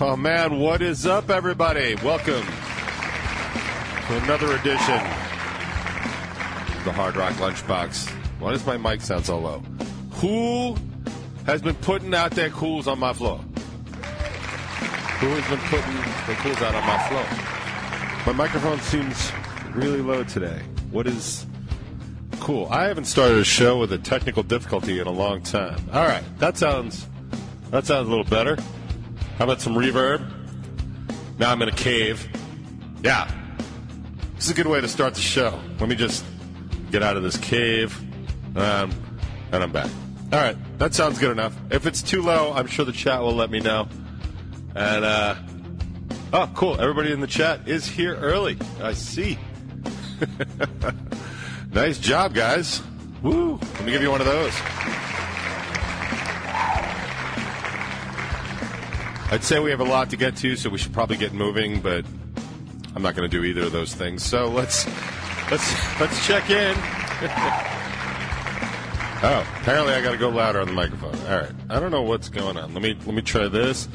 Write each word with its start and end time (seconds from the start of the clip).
Oh 0.00 0.14
man, 0.16 0.60
what 0.60 0.80
is 0.80 1.06
up, 1.06 1.28
everybody? 1.28 1.96
Welcome 1.96 2.46
to 4.06 4.16
another 4.22 4.52
edition 4.52 4.94
of 4.94 6.84
the 6.84 6.92
Hard 6.92 7.16
Rock 7.16 7.32
Lunchbox. 7.32 8.08
Why 8.38 8.52
does 8.52 8.64
my 8.64 8.76
mic 8.76 9.00
sound 9.00 9.26
so 9.26 9.40
low? 9.40 9.58
Who 10.20 10.76
has 11.46 11.62
been 11.62 11.74
putting 11.74 12.14
out 12.14 12.30
their 12.30 12.50
cools 12.50 12.86
on 12.86 13.00
my 13.00 13.12
floor? 13.12 13.38
Who 15.18 15.30
has 15.30 15.48
been 15.48 15.58
putting 15.68 15.94
their 16.28 16.36
cools 16.44 16.62
out 16.62 16.76
on 16.76 16.86
my 16.86 16.98
floor? 17.08 18.32
My 18.32 18.44
microphone 18.44 18.78
seems 18.78 19.32
really 19.74 20.00
low 20.00 20.22
today. 20.22 20.62
What 20.92 21.08
is 21.08 21.44
cool? 22.38 22.68
I 22.70 22.84
haven't 22.84 23.06
started 23.06 23.38
a 23.38 23.44
show 23.44 23.80
with 23.80 23.92
a 23.92 23.98
technical 23.98 24.44
difficulty 24.44 25.00
in 25.00 25.08
a 25.08 25.12
long 25.12 25.42
time. 25.42 25.80
All 25.92 26.06
right, 26.06 26.22
that 26.38 26.56
sounds 26.56 27.08
that 27.70 27.84
sounds 27.84 28.06
a 28.06 28.10
little 28.10 28.22
better. 28.22 28.56
How 29.38 29.44
about 29.44 29.60
some 29.60 29.76
reverb? 29.76 30.28
Now 31.38 31.52
I'm 31.52 31.62
in 31.62 31.68
a 31.68 31.72
cave. 31.72 32.28
Yeah. 33.04 33.30
This 34.34 34.46
is 34.46 34.50
a 34.50 34.54
good 34.54 34.66
way 34.66 34.80
to 34.80 34.88
start 34.88 35.14
the 35.14 35.20
show. 35.20 35.60
Let 35.78 35.88
me 35.88 35.94
just 35.94 36.24
get 36.90 37.04
out 37.04 37.16
of 37.16 37.22
this 37.22 37.36
cave. 37.36 37.96
Um, 38.56 38.90
and 39.52 39.62
I'm 39.62 39.70
back. 39.70 39.88
All 40.32 40.40
right. 40.40 40.56
That 40.80 40.92
sounds 40.92 41.20
good 41.20 41.30
enough. 41.30 41.56
If 41.70 41.86
it's 41.86 42.02
too 42.02 42.20
low, 42.20 42.52
I'm 42.52 42.66
sure 42.66 42.84
the 42.84 42.90
chat 42.90 43.22
will 43.22 43.32
let 43.32 43.48
me 43.48 43.60
know. 43.60 43.88
And, 44.74 45.04
uh, 45.04 45.36
oh, 46.32 46.50
cool. 46.56 46.80
Everybody 46.80 47.12
in 47.12 47.20
the 47.20 47.28
chat 47.28 47.68
is 47.68 47.86
here 47.86 48.16
early. 48.16 48.58
I 48.82 48.92
see. 48.92 49.38
nice 51.72 51.98
job, 51.98 52.34
guys. 52.34 52.82
Woo. 53.22 53.60
Let 53.74 53.84
me 53.84 53.92
give 53.92 54.02
you 54.02 54.10
one 54.10 54.20
of 54.20 54.26
those. 54.26 54.54
I'd 59.30 59.44
say 59.44 59.58
we 59.58 59.70
have 59.70 59.80
a 59.80 59.84
lot 59.84 60.08
to 60.10 60.16
get 60.16 60.36
to, 60.36 60.56
so 60.56 60.70
we 60.70 60.78
should 60.78 60.94
probably 60.94 61.18
get 61.18 61.34
moving, 61.34 61.80
but 61.80 62.06
I'm 62.96 63.02
not 63.02 63.14
going 63.14 63.28
to 63.30 63.36
do 63.36 63.44
either 63.44 63.64
of 63.64 63.72
those 63.72 63.94
things. 63.94 64.22
So 64.22 64.48
let's 64.48 64.86
let's 65.50 66.00
let's 66.00 66.26
check 66.26 66.48
in. 66.48 66.74
oh, 69.22 69.46
apparently 69.60 69.92
I 69.92 70.00
got 70.02 70.12
to 70.12 70.16
go 70.16 70.30
louder 70.30 70.60
on 70.60 70.66
the 70.66 70.72
microphone. 70.72 71.14
All 71.26 71.40
right, 71.40 71.52
I 71.68 71.78
don't 71.78 71.90
know 71.90 72.00
what's 72.00 72.30
going 72.30 72.56
on. 72.56 72.72
Let 72.72 72.82
me 72.82 72.96
let 73.04 73.14
me 73.14 73.20
try 73.20 73.48
this. 73.48 73.86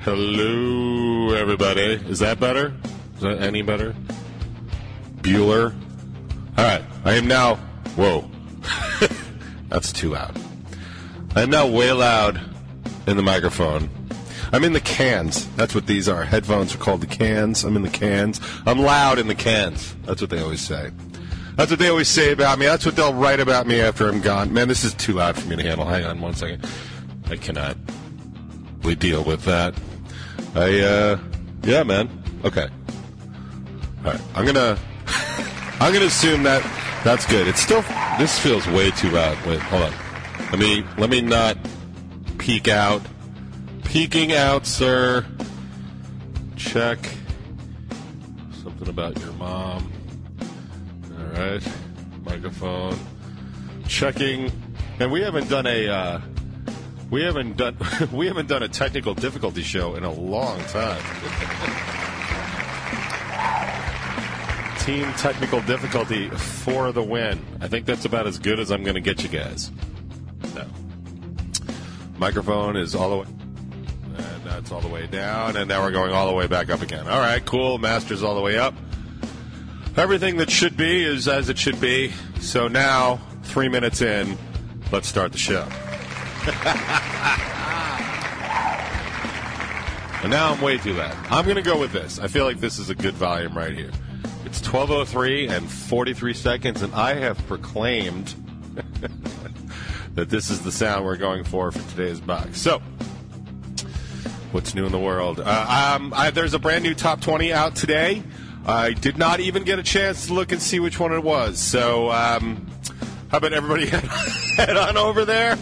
Hello, 0.00 1.32
everybody. 1.34 1.92
Is 1.92 2.18
that 2.18 2.40
better? 2.40 2.74
Is 3.14 3.20
that 3.20 3.40
any 3.42 3.62
better? 3.62 3.94
Bueller. 5.18 5.72
All 6.58 6.64
right, 6.64 6.82
I 7.04 7.14
am 7.14 7.28
now. 7.28 7.54
Whoa, 7.94 8.28
that's 9.68 9.92
too 9.92 10.10
loud. 10.10 10.36
I 11.36 11.42
am 11.42 11.50
now 11.50 11.68
way 11.68 11.92
loud 11.92 12.40
in 13.06 13.16
the 13.16 13.22
microphone. 13.22 13.88
I'm 14.54 14.62
in 14.62 14.72
the 14.72 14.80
cans. 14.80 15.48
That's 15.56 15.74
what 15.74 15.88
these 15.88 16.08
are. 16.08 16.22
Headphones 16.22 16.76
are 16.76 16.78
called 16.78 17.00
the 17.00 17.08
cans. 17.08 17.64
I'm 17.64 17.74
in 17.74 17.82
the 17.82 17.90
cans. 17.90 18.40
I'm 18.64 18.78
loud 18.78 19.18
in 19.18 19.26
the 19.26 19.34
cans. 19.34 19.96
That's 20.04 20.20
what 20.20 20.30
they 20.30 20.40
always 20.40 20.60
say. 20.60 20.92
That's 21.56 21.72
what 21.72 21.80
they 21.80 21.88
always 21.88 22.06
say 22.06 22.30
about 22.30 22.60
me. 22.60 22.66
That's 22.66 22.86
what 22.86 22.94
they'll 22.94 23.14
write 23.14 23.40
about 23.40 23.66
me 23.66 23.80
after 23.80 24.08
I'm 24.08 24.20
gone. 24.20 24.52
Man, 24.52 24.68
this 24.68 24.84
is 24.84 24.94
too 24.94 25.14
loud 25.14 25.36
for 25.36 25.48
me 25.48 25.56
to 25.56 25.62
handle. 25.64 25.84
Hang 25.84 26.04
on 26.04 26.20
one 26.20 26.34
second. 26.34 26.64
I 27.28 27.34
cannot 27.34 27.76
really 28.84 28.94
deal 28.94 29.24
with 29.24 29.42
that. 29.42 29.74
I, 30.54 30.78
uh, 30.82 31.18
yeah, 31.64 31.82
man. 31.82 32.08
Okay. 32.44 32.68
All 34.04 34.12
right. 34.12 34.20
I'm 34.36 34.46
gonna, 34.46 34.78
I'm 35.80 35.92
gonna 35.92 36.06
assume 36.06 36.44
that 36.44 36.62
that's 37.02 37.26
good. 37.26 37.48
It's 37.48 37.60
still, 37.60 37.82
this 38.20 38.38
feels 38.38 38.68
way 38.68 38.92
too 38.92 39.10
loud. 39.10 39.36
Wait, 39.46 39.58
hold 39.58 39.82
on. 39.82 39.92
Let 40.52 40.60
me, 40.60 40.84
let 40.96 41.10
me 41.10 41.22
not 41.22 41.58
peek 42.38 42.68
out 42.68 43.02
peeking 43.94 44.32
out, 44.32 44.66
sir. 44.66 45.24
Check. 46.56 46.98
Something 48.60 48.88
about 48.88 49.16
your 49.20 49.32
mom. 49.34 49.88
All 51.16 51.26
right. 51.26 51.62
Microphone. 52.24 52.98
Checking. 53.86 54.50
And 54.98 55.12
we 55.12 55.20
haven't 55.20 55.48
done 55.48 55.68
a. 55.68 55.86
Uh, 55.86 56.20
we 57.08 57.22
haven't 57.22 57.56
done. 57.56 57.76
we 58.12 58.26
haven't 58.26 58.48
done 58.48 58.64
a 58.64 58.68
technical 58.68 59.14
difficulty 59.14 59.62
show 59.62 59.94
in 59.94 60.02
a 60.02 60.12
long 60.12 60.58
time. 60.64 61.00
Team 64.80 65.12
technical 65.12 65.60
difficulty 65.62 66.30
for 66.30 66.90
the 66.90 67.02
win. 67.02 67.40
I 67.60 67.68
think 67.68 67.86
that's 67.86 68.04
about 68.04 68.26
as 68.26 68.40
good 68.40 68.58
as 68.58 68.72
I'm 68.72 68.82
going 68.82 68.96
to 68.96 69.00
get 69.00 69.22
you 69.22 69.28
guys. 69.28 69.70
No. 70.52 70.66
Microphone 72.18 72.76
is 72.76 72.96
all 72.96 73.10
the 73.10 73.16
way. 73.18 73.33
That's 74.54 74.70
all 74.70 74.80
the 74.80 74.88
way 74.88 75.08
down, 75.08 75.56
and 75.56 75.68
now 75.68 75.82
we're 75.82 75.90
going 75.90 76.12
all 76.12 76.28
the 76.28 76.32
way 76.32 76.46
back 76.46 76.70
up 76.70 76.80
again. 76.80 77.08
All 77.08 77.18
right, 77.18 77.44
cool. 77.44 77.78
Master's 77.78 78.22
all 78.22 78.36
the 78.36 78.40
way 78.40 78.56
up. 78.56 78.72
Everything 79.96 80.36
that 80.36 80.48
should 80.48 80.76
be 80.76 81.04
is 81.04 81.26
as 81.26 81.48
it 81.48 81.58
should 81.58 81.80
be. 81.80 82.12
So 82.38 82.68
now, 82.68 83.16
three 83.42 83.68
minutes 83.68 84.00
in, 84.00 84.38
let's 84.92 85.08
start 85.08 85.32
the 85.32 85.38
show. 85.38 85.62
and 90.22 90.30
now 90.30 90.52
I'm 90.52 90.60
way 90.60 90.78
too 90.78 90.92
loud. 90.92 91.16
I'm 91.30 91.46
going 91.46 91.56
to 91.56 91.62
go 91.62 91.76
with 91.76 91.90
this. 91.90 92.20
I 92.20 92.28
feel 92.28 92.44
like 92.44 92.60
this 92.60 92.78
is 92.78 92.90
a 92.90 92.94
good 92.94 93.14
volume 93.14 93.58
right 93.58 93.76
here. 93.76 93.90
It's 94.44 94.60
12:03 94.60 95.50
and 95.50 95.68
43 95.68 96.32
seconds, 96.32 96.82
and 96.82 96.94
I 96.94 97.14
have 97.14 97.44
proclaimed 97.48 98.36
that 100.14 100.30
this 100.30 100.48
is 100.48 100.60
the 100.60 100.70
sound 100.70 101.04
we're 101.04 101.16
going 101.16 101.42
for 101.42 101.72
for 101.72 101.90
today's 101.90 102.20
box. 102.20 102.60
So. 102.60 102.80
What's 104.54 104.72
new 104.72 104.86
in 104.86 104.92
the 104.92 105.00
world? 105.00 105.40
Uh, 105.40 105.96
um, 105.98 106.12
I, 106.14 106.30
there's 106.30 106.54
a 106.54 106.60
brand 106.60 106.84
new 106.84 106.94
top 106.94 107.20
20 107.20 107.52
out 107.52 107.74
today. 107.74 108.22
I 108.64 108.92
did 108.92 109.18
not 109.18 109.40
even 109.40 109.64
get 109.64 109.80
a 109.80 109.82
chance 109.82 110.28
to 110.28 110.32
look 110.32 110.52
and 110.52 110.62
see 110.62 110.78
which 110.78 111.00
one 111.00 111.12
it 111.12 111.24
was. 111.24 111.58
So, 111.58 112.12
um, 112.12 112.64
how 113.32 113.38
about 113.38 113.52
everybody 113.52 113.86
head, 113.88 114.04
head 114.04 114.76
on 114.76 114.96
over 114.96 115.24
there 115.24 115.58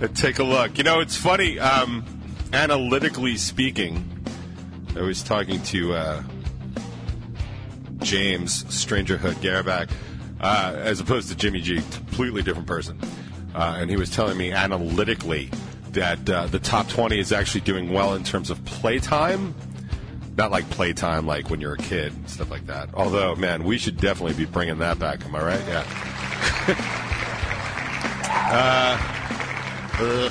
and 0.00 0.14
take 0.16 0.38
a 0.38 0.44
look? 0.44 0.78
You 0.78 0.84
know, 0.84 1.00
it's 1.00 1.16
funny. 1.16 1.58
Um, 1.58 2.04
analytically 2.52 3.36
speaking, 3.36 4.08
I 4.94 5.00
was 5.00 5.24
talking 5.24 5.60
to 5.60 5.94
uh, 5.94 6.22
James 7.98 8.62
Strangerhood 8.66 9.40
Garback, 9.42 9.90
uh, 10.40 10.74
as 10.76 11.00
opposed 11.00 11.30
to 11.30 11.34
Jimmy 11.34 11.62
G, 11.62 11.78
completely 11.78 12.44
different 12.44 12.68
person. 12.68 12.96
Uh, 13.56 13.78
and 13.80 13.90
he 13.90 13.96
was 13.96 14.08
telling 14.08 14.38
me 14.38 14.52
analytically 14.52 15.50
that 15.92 16.28
uh, 16.28 16.46
the 16.46 16.58
top 16.58 16.88
20 16.88 17.18
is 17.18 17.32
actually 17.32 17.62
doing 17.62 17.92
well 17.92 18.14
in 18.14 18.24
terms 18.24 18.50
of 18.50 18.64
playtime. 18.64 19.54
Not 20.36 20.50
like 20.50 20.68
playtime, 20.70 21.26
like 21.26 21.50
when 21.50 21.60
you're 21.60 21.74
a 21.74 21.78
kid 21.78 22.12
and 22.12 22.28
stuff 22.28 22.50
like 22.50 22.66
that. 22.66 22.88
Although, 22.94 23.36
man, 23.36 23.64
we 23.64 23.76
should 23.76 23.98
definitely 23.98 24.34
be 24.34 24.50
bringing 24.50 24.78
that 24.78 24.98
back. 24.98 25.24
Am 25.26 25.34
I 25.34 25.44
right? 25.44 25.62
Yeah. 25.68 25.84
uh, 29.98 30.30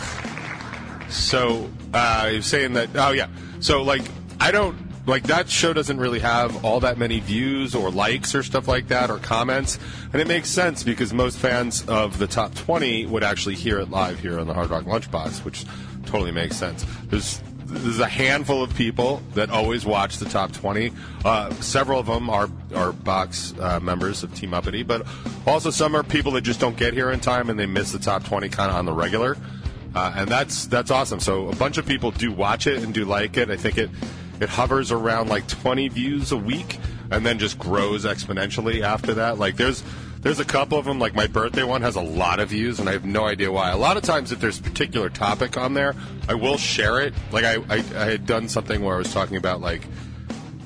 so, 1.09 1.69
uh, 1.93 2.31
was 2.33 2.45
saying 2.45 2.73
that, 2.73 2.89
oh, 2.95 3.11
yeah. 3.11 3.27
So, 3.59 3.83
like, 3.83 4.01
I 4.39 4.51
don't, 4.51 4.75
like, 5.05 5.23
that 5.23 5.49
show 5.49 5.73
doesn't 5.73 5.97
really 5.97 6.19
have 6.19 6.63
all 6.63 6.79
that 6.81 6.97
many 6.97 7.19
views 7.19 7.73
or 7.73 7.89
likes 7.89 8.35
or 8.35 8.43
stuff 8.43 8.67
like 8.67 8.87
that 8.89 9.09
or 9.09 9.17
comments. 9.17 9.79
And 10.13 10.21
it 10.21 10.27
makes 10.27 10.49
sense 10.49 10.83
because 10.83 11.13
most 11.13 11.37
fans 11.37 11.85
of 11.87 12.19
the 12.19 12.27
top 12.27 12.53
20 12.55 13.05
would 13.07 13.23
actually 13.23 13.55
hear 13.55 13.79
it 13.79 13.89
live 13.89 14.19
here 14.19 14.39
on 14.39 14.47
the 14.47 14.53
Hard 14.53 14.69
Rock 14.69 14.83
Lunchbox, 14.83 15.43
which 15.43 15.65
totally 16.05 16.31
makes 16.31 16.55
sense. 16.57 16.85
There's 17.05 17.41
there's 17.71 17.99
a 17.99 18.07
handful 18.07 18.61
of 18.61 18.75
people 18.75 19.21
that 19.33 19.49
always 19.49 19.85
watch 19.85 20.17
the 20.17 20.25
top 20.25 20.51
20. 20.51 20.91
Uh, 21.23 21.53
several 21.55 21.99
of 21.99 22.05
them 22.05 22.29
are 22.29 22.49
are 22.75 22.91
box 22.91 23.53
uh, 23.59 23.79
members 23.79 24.23
of 24.23 24.33
Team 24.35 24.53
Uppity, 24.53 24.83
but 24.83 25.07
also 25.47 25.69
some 25.69 25.95
are 25.95 26.03
people 26.03 26.33
that 26.33 26.41
just 26.41 26.59
don't 26.59 26.75
get 26.75 26.93
here 26.93 27.11
in 27.11 27.19
time 27.19 27.49
and 27.49 27.57
they 27.57 27.65
miss 27.65 27.91
the 27.91 27.99
top 27.99 28.25
20 28.25 28.49
kind 28.49 28.69
of 28.69 28.77
on 28.77 28.85
the 28.85 28.91
regular. 28.91 29.37
Uh, 29.95 30.13
and 30.15 30.29
that's 30.29 30.67
that's 30.67 30.91
awesome. 30.91 31.19
So 31.19 31.49
a 31.49 31.55
bunch 31.55 31.77
of 31.77 31.85
people 31.85 32.11
do 32.11 32.31
watch 32.31 32.67
it 32.67 32.83
and 32.83 32.93
do 32.93 33.05
like 33.05 33.37
it. 33.37 33.49
I 33.49 33.55
think 33.55 33.77
it 33.77 33.89
it 34.41 34.49
hovers 34.49 34.91
around 34.91 35.29
like 35.29 35.47
20 35.47 35.87
views 35.89 36.31
a 36.31 36.37
week 36.37 36.79
and 37.11 37.25
then 37.25 37.39
just 37.39 37.59
grows 37.59 38.05
exponentially 38.05 38.81
after 38.81 39.13
that. 39.15 39.37
Like 39.37 39.57
there's 39.57 39.83
there's 40.21 40.39
a 40.39 40.45
couple 40.45 40.77
of 40.77 40.85
them. 40.85 40.99
Like 40.99 41.13
my 41.15 41.27
birthday 41.27 41.63
one 41.63 41.81
has 41.81 41.95
a 41.95 42.01
lot 42.01 42.39
of 42.39 42.49
views, 42.49 42.79
and 42.79 42.87
I 42.87 42.93
have 42.93 43.05
no 43.05 43.25
idea 43.25 43.51
why. 43.51 43.71
A 43.71 43.77
lot 43.77 43.97
of 43.97 44.03
times, 44.03 44.31
if 44.31 44.39
there's 44.39 44.59
a 44.59 44.63
particular 44.63 45.09
topic 45.09 45.57
on 45.57 45.73
there, 45.73 45.95
I 46.29 46.35
will 46.35 46.57
share 46.57 46.99
it. 47.01 47.13
Like 47.31 47.43
I, 47.43 47.55
I, 47.69 47.77
I 47.77 48.05
had 48.05 48.25
done 48.25 48.47
something 48.47 48.81
where 48.83 48.95
I 48.95 48.97
was 48.99 49.11
talking 49.11 49.37
about 49.37 49.61
like, 49.61 49.81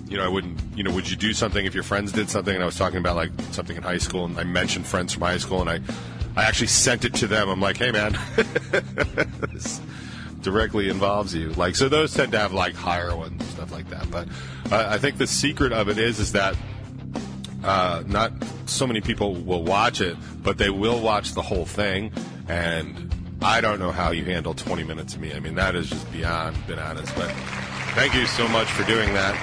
you 0.08 0.18
know, 0.18 0.26
I 0.26 0.28
wouldn't, 0.28 0.60
you 0.76 0.84
know, 0.84 0.92
would 0.92 1.10
you 1.10 1.16
do 1.16 1.34
something 1.34 1.66
if 1.66 1.74
your 1.74 1.84
friends 1.84 2.12
did 2.12 2.30
something? 2.30 2.54
And 2.54 2.62
I 2.62 2.66
was 2.66 2.78
talking 2.78 3.00
about 3.00 3.16
like 3.16 3.32
something 3.52 3.78
in 3.78 3.84
high 3.84 3.98
school, 3.98 4.26
and 4.26 4.38
I 4.38 4.44
mentioned 4.44 4.86
friends 4.86 5.14
from 5.14 5.24
high 5.24 5.38
school, 5.38 5.62
and 5.62 5.70
I, 5.70 5.80
I 6.36 6.44
actually 6.44 6.68
sent 6.68 7.06
it 7.06 7.14
to 7.16 7.28
them. 7.28 7.50
I'm 7.50 7.62
like, 7.62 7.78
hey 7.78 7.92
man, 7.92 8.18
directly 10.46 10.90
involves 10.90 11.36
you. 11.36 11.50
Like 11.54 11.76
so, 11.76 11.90
those 11.90 12.14
tend 12.14 12.32
to 12.32 12.40
have 12.40 12.54
like 12.54 12.76
higher 12.76 13.18
ones 13.18 13.42
and 13.42 13.50
stuff 13.50 13.72
like 13.72 13.90
that. 13.90 14.10
But 14.10 14.30
uh, 14.72 14.88
I 14.90 15.00
think 15.00 15.18
the 15.18 15.28
secret 15.28 15.74
of 15.74 15.90
it 15.90 15.98
is 15.98 16.20
is 16.20 16.32
that 16.32 16.56
uh, 17.64 18.04
not 18.08 18.32
so 18.68 18.86
many 18.86 19.02
people 19.02 19.34
will 19.34 19.64
watch 19.64 20.00
it, 20.00 20.16
but 20.44 20.58
they 20.58 20.70
will 20.70 21.02
watch 21.02 21.34
the 21.34 21.42
whole 21.42 21.66
thing. 21.66 22.12
And 22.48 23.14
I 23.42 23.60
don't 23.60 23.80
know 23.80 23.92
how 23.92 24.12
you 24.12 24.24
handle 24.24 24.54
20 24.54 24.84
minutes 24.84 25.16
of 25.16 25.22
me. 25.22 25.34
I 25.34 25.40
mean, 25.40 25.56
that 25.56 25.76
is 25.76 25.90
just 25.90 26.10
beyond 26.12 26.56
bananas. 26.68 27.12
But 27.16 27.32
thank 27.96 28.14
you 28.14 28.28
so 28.28 28.48
much 28.48 28.68
for 28.68 28.84
doing 28.86 29.12
that. 29.14 29.34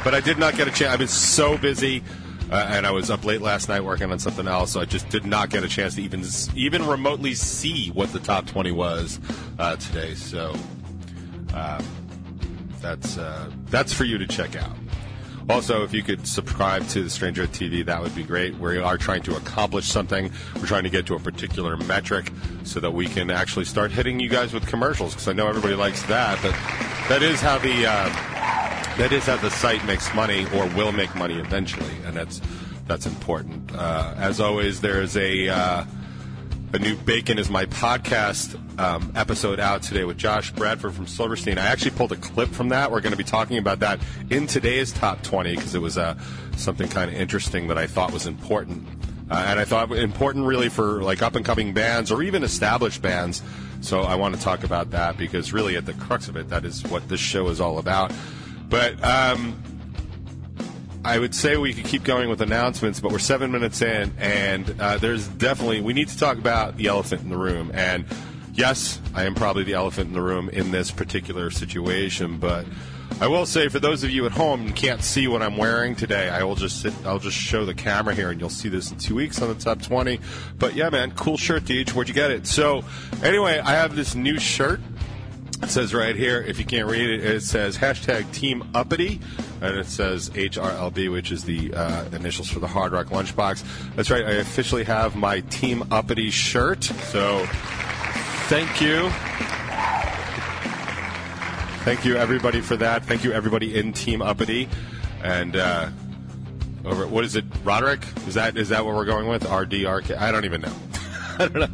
but 0.04 0.14
I 0.14 0.20
did 0.20 0.38
not 0.38 0.56
get 0.56 0.68
a 0.68 0.70
chance. 0.70 0.92
I've 0.92 0.98
been 0.98 1.08
so 1.08 1.58
busy. 1.58 2.02
Uh, 2.50 2.66
and 2.70 2.84
I 2.84 2.90
was 2.90 3.10
up 3.10 3.24
late 3.24 3.40
last 3.40 3.68
night 3.68 3.84
working 3.84 4.10
on 4.10 4.18
something 4.18 4.48
else, 4.48 4.72
so 4.72 4.80
I 4.80 4.84
just 4.84 5.08
did 5.08 5.24
not 5.24 5.50
get 5.50 5.62
a 5.62 5.68
chance 5.68 5.94
to 5.94 6.02
even 6.02 6.24
even 6.56 6.84
remotely 6.84 7.34
see 7.34 7.90
what 7.90 8.12
the 8.12 8.18
top 8.18 8.46
20 8.46 8.72
was 8.72 9.20
uh, 9.60 9.76
today. 9.76 10.14
So 10.14 10.54
um, 11.54 11.84
that's 12.80 13.18
uh, 13.18 13.50
that's 13.66 13.92
for 13.92 14.04
you 14.04 14.18
to 14.18 14.26
check 14.26 14.56
out. 14.56 14.76
Also, 15.48 15.82
if 15.82 15.92
you 15.92 16.02
could 16.02 16.26
subscribe 16.26 16.86
to 16.88 17.02
the 17.02 17.10
Stranger 17.10 17.46
TV, 17.46 17.84
that 17.84 18.00
would 18.00 18.14
be 18.14 18.22
great. 18.22 18.56
We 18.58 18.78
are 18.78 18.98
trying 18.98 19.22
to 19.22 19.36
accomplish 19.36 19.86
something. 19.86 20.30
We're 20.56 20.66
trying 20.66 20.84
to 20.84 20.90
get 20.90 21.06
to 21.06 21.14
a 21.14 21.18
particular 21.18 21.76
metric 21.76 22.32
so 22.62 22.78
that 22.80 22.92
we 22.92 23.06
can 23.06 23.30
actually 23.30 23.64
start 23.64 23.90
hitting 23.90 24.20
you 24.20 24.28
guys 24.28 24.52
with 24.52 24.66
commercials 24.66 25.14
because 25.14 25.28
I 25.28 25.32
know 25.32 25.48
everybody 25.48 25.74
likes 25.74 26.02
that, 26.04 26.38
but 26.42 26.52
that 27.08 27.22
is 27.22 27.40
how 27.40 27.58
the 27.58 27.86
uh, 27.86 28.29
that 29.00 29.12
is 29.12 29.24
how 29.24 29.36
the 29.38 29.50
site 29.50 29.82
makes 29.86 30.14
money 30.14 30.44
or 30.54 30.66
will 30.76 30.92
make 30.92 31.14
money 31.14 31.38
eventually, 31.38 31.94
and 32.04 32.14
that's 32.14 32.38
that's 32.86 33.06
important. 33.06 33.74
Uh, 33.74 34.12
as 34.18 34.42
always, 34.42 34.82
there 34.82 35.00
is 35.00 35.16
a 35.16 35.48
uh, 35.48 35.84
a 36.74 36.78
new 36.78 36.94
Bacon 36.96 37.38
is 37.38 37.48
my 37.48 37.64
podcast 37.64 38.58
um, 38.78 39.10
episode 39.16 39.58
out 39.58 39.82
today 39.82 40.04
with 40.04 40.18
Josh 40.18 40.52
Bradford 40.52 40.92
from 40.92 41.06
Silverstein. 41.06 41.56
I 41.56 41.68
actually 41.68 41.92
pulled 41.92 42.12
a 42.12 42.16
clip 42.16 42.50
from 42.50 42.68
that. 42.68 42.90
We're 42.90 43.00
going 43.00 43.12
to 43.12 43.16
be 43.16 43.24
talking 43.24 43.56
about 43.56 43.78
that 43.78 44.00
in 44.28 44.46
today's 44.46 44.92
top 44.92 45.22
20 45.22 45.56
because 45.56 45.74
it 45.74 45.80
was 45.80 45.96
uh, 45.96 46.14
something 46.58 46.86
kind 46.86 47.10
of 47.10 47.16
interesting 47.16 47.68
that 47.68 47.78
I 47.78 47.86
thought 47.86 48.12
was 48.12 48.26
important. 48.26 48.86
Uh, 49.30 49.44
and 49.46 49.58
I 49.58 49.64
thought 49.64 49.92
important 49.92 50.44
really 50.44 50.68
for 50.68 51.02
like 51.02 51.22
up 51.22 51.36
and 51.36 51.44
coming 51.44 51.72
bands 51.72 52.12
or 52.12 52.22
even 52.22 52.42
established 52.42 53.00
bands. 53.00 53.42
So 53.80 54.02
I 54.02 54.16
want 54.16 54.34
to 54.34 54.40
talk 54.42 54.62
about 54.62 54.90
that 54.90 55.16
because 55.16 55.54
really 55.54 55.76
at 55.76 55.86
the 55.86 55.94
crux 55.94 56.28
of 56.28 56.36
it, 56.36 56.50
that 56.50 56.66
is 56.66 56.82
what 56.84 57.08
this 57.08 57.20
show 57.20 57.48
is 57.48 57.62
all 57.62 57.78
about. 57.78 58.12
But 58.70 59.02
um, 59.04 59.60
I 61.04 61.18
would 61.18 61.34
say 61.34 61.56
we 61.56 61.74
could 61.74 61.84
keep 61.84 62.04
going 62.04 62.28
with 62.28 62.40
announcements, 62.40 63.00
but 63.00 63.10
we're 63.10 63.18
seven 63.18 63.50
minutes 63.50 63.82
in, 63.82 64.14
and 64.18 64.80
uh, 64.80 64.96
there's 64.98 65.26
definitely 65.26 65.80
we 65.80 65.92
need 65.92 66.08
to 66.08 66.16
talk 66.16 66.38
about 66.38 66.76
the 66.76 66.86
elephant 66.86 67.22
in 67.22 67.30
the 67.30 67.36
room. 67.36 67.72
And 67.74 68.06
yes, 68.54 69.00
I 69.12 69.24
am 69.24 69.34
probably 69.34 69.64
the 69.64 69.74
elephant 69.74 70.08
in 70.08 70.14
the 70.14 70.22
room 70.22 70.48
in 70.48 70.70
this 70.70 70.90
particular 70.90 71.50
situation, 71.50 72.38
but 72.38 72.64
I 73.20 73.26
will 73.26 73.44
say 73.44 73.68
for 73.68 73.80
those 73.80 74.04
of 74.04 74.10
you 74.10 74.24
at 74.24 74.32
home 74.32 74.60
and 74.62 74.76
can't 74.76 75.02
see 75.02 75.26
what 75.26 75.42
I'm 75.42 75.56
wearing 75.56 75.96
today, 75.96 76.30
I 76.30 76.44
will 76.44 76.54
just 76.54 76.80
sit, 76.80 76.94
I'll 77.04 77.18
just 77.18 77.36
show 77.36 77.66
the 77.66 77.74
camera 77.74 78.14
here, 78.14 78.30
and 78.30 78.40
you'll 78.40 78.48
see 78.48 78.68
this 78.68 78.90
in 78.90 78.96
two 78.98 79.14
weeks 79.14 79.42
on 79.42 79.48
the 79.48 79.54
top 79.54 79.82
20. 79.82 80.20
But 80.58 80.74
yeah, 80.74 80.90
man, 80.90 81.10
cool 81.12 81.36
shirt, 81.36 81.64
Deej. 81.64 81.92
Where'd 81.92 82.08
you 82.08 82.14
get 82.14 82.30
it? 82.30 82.46
So 82.46 82.84
anyway, 83.22 83.58
I 83.58 83.72
have 83.72 83.96
this 83.96 84.14
new 84.14 84.38
shirt 84.38 84.80
it 85.62 85.68
says 85.68 85.92
right 85.92 86.16
here, 86.16 86.42
if 86.42 86.58
you 86.58 86.64
can't 86.64 86.88
read 86.88 87.08
it, 87.10 87.24
it 87.24 87.42
says 87.42 87.76
hashtag 87.76 88.32
Team 88.32 88.68
Uppity, 88.74 89.20
and 89.60 89.76
it 89.76 89.86
says 89.86 90.30
HRLB, 90.30 91.12
which 91.12 91.30
is 91.30 91.44
the 91.44 91.72
uh, 91.74 92.04
initials 92.12 92.48
for 92.48 92.60
the 92.60 92.66
Hard 92.66 92.92
Rock 92.92 93.06
Lunchbox. 93.06 93.62
That's 93.94 94.10
right, 94.10 94.24
I 94.24 94.32
officially 94.32 94.84
have 94.84 95.16
my 95.16 95.40
Team 95.40 95.84
Uppity 95.90 96.30
shirt, 96.30 96.84
so 96.84 97.46
thank 98.48 98.80
you. 98.80 99.10
Thank 101.84 102.04
you, 102.04 102.16
everybody, 102.16 102.60
for 102.60 102.76
that. 102.76 103.04
Thank 103.04 103.24
you, 103.24 103.32
everybody 103.32 103.78
in 103.78 103.92
Team 103.92 104.22
Uppity. 104.22 104.68
And, 105.22 105.56
uh, 105.56 105.90
over, 106.84 107.06
what 107.06 107.24
is 107.24 107.36
it, 107.36 107.44
Roderick? 107.62 108.02
Is 108.26 108.34
that 108.34 108.56
is 108.56 108.70
that 108.70 108.86
what 108.86 108.94
we're 108.94 109.04
going 109.04 109.28
with? 109.28 109.44
RDRK? 109.44 110.16
I 110.16 110.32
don't 110.32 110.46
even 110.46 110.62
know. 110.62 110.72
I 111.38 111.48
don't 111.48 111.54
know 111.54 111.68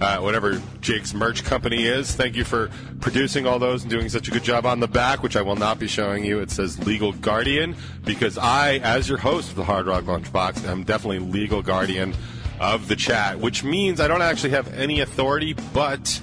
uh, 0.00 0.18
whatever 0.18 0.60
Jake's 0.80 1.14
merch 1.14 1.44
company 1.44 1.86
is. 1.86 2.14
Thank 2.14 2.36
you 2.36 2.44
for 2.44 2.70
producing 3.00 3.46
all 3.46 3.58
those 3.58 3.82
and 3.82 3.90
doing 3.90 4.08
such 4.08 4.28
a 4.28 4.30
good 4.30 4.44
job 4.44 4.66
on 4.66 4.80
the 4.80 4.88
back, 4.88 5.22
which 5.22 5.36
I 5.36 5.42
will 5.42 5.56
not 5.56 5.78
be 5.78 5.86
showing 5.86 6.24
you. 6.24 6.40
It 6.40 6.50
says 6.50 6.84
Legal 6.86 7.12
Guardian 7.12 7.76
because 8.04 8.38
I, 8.38 8.76
as 8.78 9.08
your 9.08 9.18
host 9.18 9.50
of 9.50 9.56
the 9.56 9.64
Hard 9.64 9.86
Rock 9.86 10.04
Lunchbox, 10.04 10.66
am 10.66 10.84
definitely 10.84 11.20
legal 11.20 11.62
guardian 11.62 12.14
of 12.60 12.88
the 12.88 12.96
chat, 12.96 13.38
which 13.38 13.64
means 13.64 14.00
I 14.00 14.08
don't 14.08 14.22
actually 14.22 14.50
have 14.50 14.72
any 14.74 15.00
authority, 15.00 15.54
but 15.74 16.20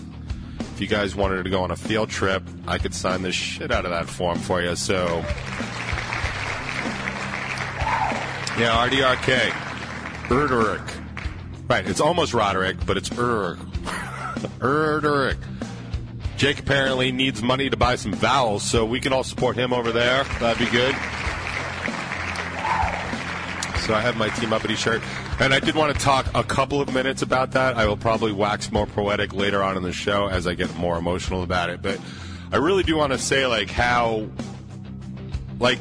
if 0.59 0.81
you 0.81 0.87
guys 0.87 1.15
wanted 1.15 1.43
to 1.43 1.49
go 1.49 1.61
on 1.61 1.71
a 1.71 1.75
field 1.75 2.09
trip, 2.09 2.43
I 2.67 2.77
could 2.77 2.93
sign 2.93 3.21
the 3.21 3.31
shit 3.31 3.71
out 3.71 3.85
of 3.85 3.91
that 3.91 4.09
form 4.09 4.39
for 4.39 4.61
you. 4.61 4.75
So, 4.75 5.23
yeah, 8.57 8.87
RDRK. 8.87 9.49
Erderick. 10.29 11.02
Right, 11.67 11.87
it's 11.87 12.01
almost 12.01 12.33
Roderick, 12.33 12.85
but 12.85 12.97
it's 12.97 13.11
Ur. 13.11 13.55
Erderick. 14.59 15.37
Jake 16.37 16.59
apparently 16.59 17.11
needs 17.11 17.41
money 17.41 17.69
to 17.69 17.77
buy 17.77 17.95
some 17.95 18.13
vowels, 18.13 18.63
so 18.63 18.85
we 18.85 18.99
can 18.99 19.13
all 19.13 19.23
support 19.23 19.55
him 19.55 19.71
over 19.71 19.91
there. 19.91 20.23
That'd 20.39 20.59
be 20.59 20.71
good. 20.71 20.93
So 23.85 23.93
I 23.93 24.01
have 24.01 24.15
my 24.17 24.29
Team 24.29 24.53
Uppity 24.53 24.75
shirt. 24.75 25.01
And 25.39 25.53
I 25.53 25.59
did 25.59 25.75
want 25.75 25.93
to 25.93 25.99
talk 25.99 26.27
a 26.33 26.43
couple 26.43 26.79
of 26.79 26.93
minutes 26.93 27.21
about 27.21 27.51
that. 27.51 27.75
I 27.75 27.85
will 27.85 27.97
probably 27.97 28.31
wax 28.31 28.71
more 28.71 28.85
poetic 28.85 29.33
later 29.33 29.61
on 29.61 29.75
in 29.77 29.83
the 29.83 29.91
show 29.91 30.27
as 30.27 30.47
I 30.47 30.53
get 30.53 30.73
more 30.77 30.97
emotional 30.97 31.43
about 31.43 31.69
it. 31.69 31.81
But 31.81 31.99
I 32.51 32.57
really 32.57 32.83
do 32.83 32.95
want 32.95 33.13
to 33.13 33.19
say, 33.19 33.45
like, 33.45 33.69
how, 33.69 34.27
like, 35.59 35.79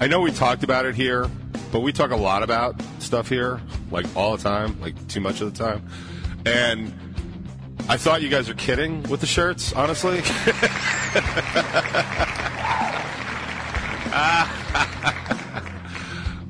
I 0.00 0.06
know 0.08 0.20
we 0.20 0.32
talked 0.32 0.64
about 0.64 0.84
it 0.86 0.94
here, 0.94 1.30
but 1.70 1.80
we 1.80 1.92
talk 1.92 2.10
a 2.10 2.16
lot 2.16 2.42
about 2.42 2.80
stuff 2.98 3.28
here, 3.28 3.60
like 3.92 4.06
all 4.16 4.36
the 4.36 4.42
time, 4.42 4.80
like 4.80 5.06
too 5.08 5.20
much 5.20 5.40
of 5.40 5.52
the 5.54 5.64
time. 5.64 5.86
And 6.44 6.92
I 7.88 7.96
thought 7.96 8.22
you 8.22 8.28
guys 8.28 8.48
were 8.48 8.54
kidding 8.54 9.02
with 9.04 9.20
the 9.20 9.26
shirts, 9.26 9.72
honestly. 9.72 10.22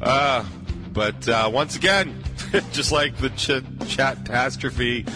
uh, 0.02 0.44
but 0.92 1.28
uh, 1.28 1.50
once 1.52 1.76
again, 1.76 2.22
just 2.72 2.92
like 2.92 3.16
the 3.16 3.30
ch- 3.30 3.88
chat 3.88 4.16
catastrophe 4.24 5.06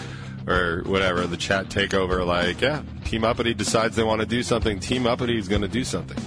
or 0.47 0.83
whatever, 0.85 1.27
the 1.27 1.37
chat 1.37 1.69
takeover, 1.69 2.25
like, 2.25 2.61
yeah, 2.61 2.81
Team 3.05 3.23
Uppity 3.23 3.53
decides 3.53 3.95
they 3.95 4.03
want 4.03 4.21
to 4.21 4.27
do 4.27 4.43
something. 4.43 4.79
Team 4.79 5.05
Uppity 5.05 5.37
is 5.37 5.47
going 5.47 5.61
to 5.61 5.67
do 5.67 5.83
something. 5.83 6.17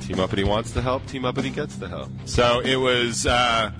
Team 0.00 0.20
Uppity 0.20 0.44
wants 0.44 0.70
to 0.72 0.80
help. 0.80 1.04
Team 1.06 1.24
Uppity 1.24 1.50
gets 1.50 1.76
the 1.76 1.88
help. 1.88 2.10
So 2.24 2.60
it 2.60 2.76
was 2.76 3.26
uh, 3.26 3.70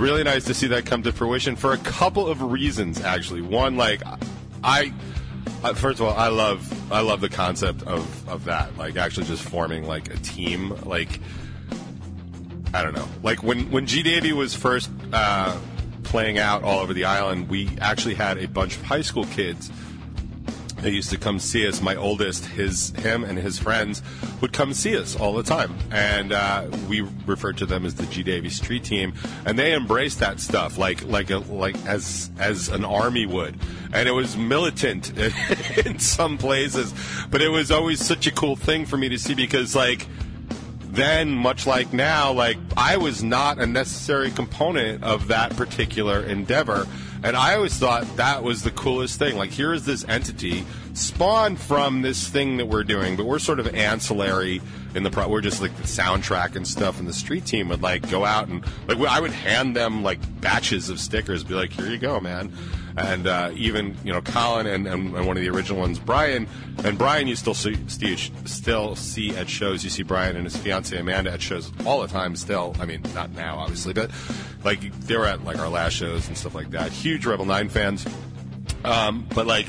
really 0.00 0.24
nice 0.24 0.44
to 0.44 0.54
see 0.54 0.66
that 0.68 0.86
come 0.86 1.02
to 1.02 1.12
fruition 1.12 1.54
for 1.54 1.72
a 1.72 1.78
couple 1.78 2.26
of 2.26 2.42
reasons. 2.42 3.00
Actually, 3.02 3.42
one 3.42 3.76
like 3.76 4.02
I. 4.64 4.92
First 5.74 6.00
of 6.00 6.06
all, 6.06 6.14
I 6.14 6.28
love 6.28 6.92
I 6.92 7.00
love 7.00 7.20
the 7.20 7.28
concept 7.28 7.82
of, 7.82 8.28
of 8.28 8.46
that. 8.46 8.76
Like 8.78 8.96
actually 8.96 9.26
just 9.26 9.42
forming 9.42 9.86
like 9.86 10.12
a 10.12 10.16
team. 10.18 10.70
Like 10.84 11.20
I 12.72 12.82
don't 12.82 12.94
know. 12.94 13.08
Like 13.22 13.42
when 13.42 13.70
when 13.70 13.86
G 13.86 14.02
Davy 14.02 14.32
was 14.32 14.54
first 14.54 14.90
uh, 15.12 15.58
playing 16.02 16.38
out 16.38 16.62
all 16.64 16.80
over 16.80 16.94
the 16.94 17.04
island, 17.04 17.48
we 17.48 17.68
actually 17.80 18.14
had 18.14 18.38
a 18.38 18.48
bunch 18.48 18.76
of 18.76 18.82
high 18.82 19.02
school 19.02 19.24
kids 19.26 19.70
they 20.82 20.90
used 20.90 21.10
to 21.10 21.18
come 21.18 21.38
see 21.38 21.66
us. 21.66 21.80
My 21.80 21.96
oldest, 21.96 22.46
his, 22.46 22.90
him, 22.90 23.24
and 23.24 23.38
his 23.38 23.58
friends 23.58 24.02
would 24.40 24.52
come 24.52 24.72
see 24.72 24.96
us 24.96 25.16
all 25.16 25.34
the 25.34 25.42
time, 25.42 25.74
and 25.90 26.32
uh, 26.32 26.66
we 26.88 27.02
referred 27.26 27.58
to 27.58 27.66
them 27.66 27.84
as 27.84 27.94
the 27.94 28.06
G 28.06 28.22
Davy 28.22 28.50
Street 28.50 28.84
Team, 28.84 29.12
and 29.44 29.58
they 29.58 29.74
embraced 29.74 30.18
that 30.20 30.40
stuff 30.40 30.78
like 30.78 31.04
like 31.04 31.30
a, 31.30 31.38
like 31.38 31.76
as 31.86 32.30
as 32.38 32.68
an 32.68 32.84
army 32.84 33.26
would, 33.26 33.56
and 33.92 34.08
it 34.08 34.12
was 34.12 34.36
militant 34.36 35.16
in 35.86 35.98
some 35.98 36.38
places, 36.38 36.94
but 37.30 37.42
it 37.42 37.48
was 37.48 37.70
always 37.70 38.04
such 38.04 38.26
a 38.26 38.32
cool 38.32 38.56
thing 38.56 38.86
for 38.86 38.96
me 38.96 39.08
to 39.08 39.18
see 39.18 39.34
because 39.34 39.74
like 39.74 40.06
then, 40.92 41.30
much 41.30 41.66
like 41.66 41.92
now, 41.92 42.32
like 42.32 42.58
I 42.76 42.96
was 42.96 43.22
not 43.22 43.58
a 43.58 43.66
necessary 43.66 44.30
component 44.30 45.04
of 45.04 45.28
that 45.28 45.56
particular 45.56 46.20
endeavor. 46.20 46.86
And 47.22 47.36
I 47.36 47.54
always 47.54 47.76
thought 47.76 48.04
that 48.16 48.42
was 48.42 48.62
the 48.62 48.70
coolest 48.70 49.18
thing. 49.18 49.36
Like, 49.36 49.50
here 49.50 49.74
is 49.74 49.84
this 49.84 50.04
entity 50.08 50.64
spawned 50.94 51.60
from 51.60 52.02
this 52.02 52.28
thing 52.28 52.56
that 52.56 52.66
we're 52.66 52.84
doing, 52.84 53.16
but 53.16 53.26
we're 53.26 53.38
sort 53.38 53.60
of 53.60 53.74
ancillary 53.74 54.60
in 54.94 55.02
the 55.02 55.10
pro. 55.10 55.28
We're 55.28 55.40
just 55.40 55.60
like 55.60 55.76
the 55.76 55.82
soundtrack 55.82 56.56
and 56.56 56.66
stuff. 56.66 56.98
And 56.98 57.06
the 57.06 57.12
street 57.12 57.44
team 57.44 57.68
would 57.68 57.82
like 57.82 58.10
go 58.10 58.24
out 58.24 58.48
and 58.48 58.64
like 58.88 58.98
I 58.98 59.20
would 59.20 59.32
hand 59.32 59.76
them 59.76 60.02
like 60.02 60.18
batches 60.40 60.88
of 60.88 60.98
stickers, 60.98 61.44
be 61.44 61.54
like, 61.54 61.72
here 61.72 61.86
you 61.86 61.98
go, 61.98 62.20
man 62.20 62.52
and 62.96 63.26
uh, 63.26 63.50
even 63.54 63.96
you 64.04 64.12
know 64.12 64.20
Colin 64.20 64.66
and, 64.66 64.86
and, 64.86 65.14
and, 65.14 65.26
one 65.26 65.36
of 65.36 65.42
the 65.42 65.48
original 65.48 65.80
ones, 65.80 65.98
Brian, 65.98 66.46
and 66.84 66.98
Brian 66.98 67.28
you 67.28 67.36
still 67.36 67.54
see, 67.54 67.76
still 68.44 68.96
see 68.96 69.36
at 69.36 69.48
shows. 69.48 69.84
You 69.84 69.90
see 69.90 70.02
Brian 70.02 70.36
and 70.36 70.44
his 70.44 70.56
fiance 70.56 70.96
Amanda 70.96 71.32
at 71.32 71.42
shows 71.42 71.70
all 71.86 72.00
the 72.00 72.08
time. 72.08 72.36
Still, 72.36 72.74
I 72.80 72.86
mean, 72.86 73.02
not 73.14 73.30
now 73.32 73.58
obviously, 73.58 73.92
but 73.92 74.10
like 74.64 74.80
they 75.00 75.16
were 75.16 75.26
at 75.26 75.44
like 75.44 75.58
our 75.58 75.68
last 75.68 75.94
shows 75.94 76.28
and 76.28 76.36
stuff 76.36 76.54
like 76.54 76.70
that. 76.70 76.92
Huge 76.92 77.26
Revel 77.26 77.46
Nine 77.46 77.68
fans, 77.68 78.06
um, 78.84 79.26
but 79.34 79.46
like. 79.46 79.66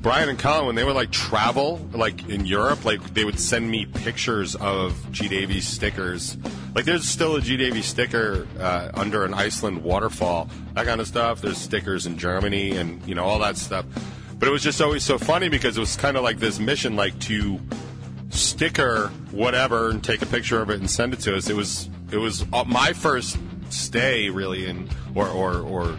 Brian 0.00 0.28
and 0.28 0.38
Colin, 0.38 0.66
when 0.66 0.74
they 0.74 0.84
would 0.84 0.94
like 0.94 1.10
travel, 1.10 1.80
like 1.94 2.28
in 2.28 2.44
Europe, 2.44 2.84
like 2.84 3.14
they 3.14 3.24
would 3.24 3.40
send 3.40 3.70
me 3.70 3.86
pictures 3.86 4.54
of 4.56 5.10
G 5.12 5.28
Davy's 5.28 5.66
stickers 5.66 6.36
Like 6.74 6.84
there's 6.84 7.08
still 7.08 7.36
a 7.36 7.40
G 7.40 7.56
Davy 7.56 7.80
sticker 7.80 8.46
uh, 8.60 8.90
under 8.92 9.24
an 9.24 9.32
Iceland 9.32 9.82
waterfall, 9.82 10.50
that 10.74 10.84
kind 10.84 11.00
of 11.00 11.06
stuff. 11.06 11.40
There's 11.40 11.56
stickers 11.56 12.04
in 12.04 12.18
Germany 12.18 12.76
and 12.76 13.00
you 13.08 13.14
know 13.14 13.24
all 13.24 13.38
that 13.38 13.56
stuff. 13.56 13.86
But 14.38 14.48
it 14.48 14.50
was 14.50 14.62
just 14.62 14.82
always 14.82 15.02
so 15.02 15.16
funny 15.16 15.48
because 15.48 15.78
it 15.78 15.80
was 15.80 15.96
kind 15.96 16.18
of 16.18 16.22
like 16.22 16.38
this 16.38 16.58
mission, 16.58 16.96
like 16.96 17.18
to 17.20 17.58
sticker 18.28 19.08
whatever 19.30 19.88
and 19.88 20.04
take 20.04 20.20
a 20.20 20.26
picture 20.26 20.60
of 20.60 20.68
it 20.68 20.80
and 20.80 20.90
send 20.90 21.14
it 21.14 21.20
to 21.20 21.36
us. 21.36 21.48
It 21.48 21.56
was 21.56 21.88
it 22.10 22.18
was 22.18 22.44
uh, 22.52 22.64
my 22.64 22.92
first 22.92 23.38
stay 23.74 24.30
really 24.30 24.66
in 24.66 24.88
or 25.14 25.28
or, 25.28 25.60
or 25.60 25.98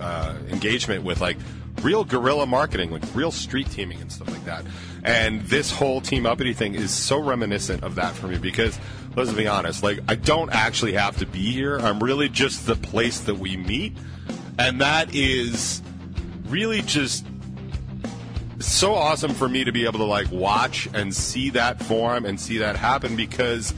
uh, 0.00 0.36
engagement 0.48 1.04
with 1.04 1.20
like 1.20 1.36
real 1.82 2.04
guerrilla 2.04 2.46
marketing, 2.46 2.90
like 2.90 3.02
real 3.14 3.30
street 3.30 3.70
teaming 3.70 4.00
and 4.00 4.10
stuff 4.10 4.30
like 4.30 4.44
that. 4.44 4.64
And 5.02 5.42
this 5.42 5.70
whole 5.70 6.00
team 6.00 6.24
uppity 6.24 6.54
thing 6.54 6.74
is 6.74 6.90
so 6.90 7.18
reminiscent 7.18 7.82
of 7.82 7.96
that 7.96 8.14
for 8.14 8.26
me 8.26 8.38
because 8.38 8.78
let's 9.16 9.32
be 9.32 9.46
honest, 9.46 9.82
like 9.82 10.00
I 10.08 10.14
don't 10.14 10.50
actually 10.50 10.94
have 10.94 11.18
to 11.18 11.26
be 11.26 11.50
here. 11.50 11.78
I'm 11.78 12.02
really 12.02 12.28
just 12.28 12.66
the 12.66 12.76
place 12.76 13.20
that 13.20 13.36
we 13.36 13.56
meet, 13.56 13.96
and 14.58 14.80
that 14.80 15.14
is 15.14 15.82
really 16.46 16.82
just 16.82 17.26
so 18.60 18.94
awesome 18.94 19.34
for 19.34 19.48
me 19.48 19.64
to 19.64 19.72
be 19.72 19.84
able 19.84 19.98
to 19.98 20.04
like 20.04 20.30
watch 20.30 20.88
and 20.94 21.14
see 21.14 21.50
that 21.50 21.82
form 21.82 22.24
and 22.24 22.40
see 22.40 22.58
that 22.58 22.76
happen 22.76 23.14
because 23.14 23.74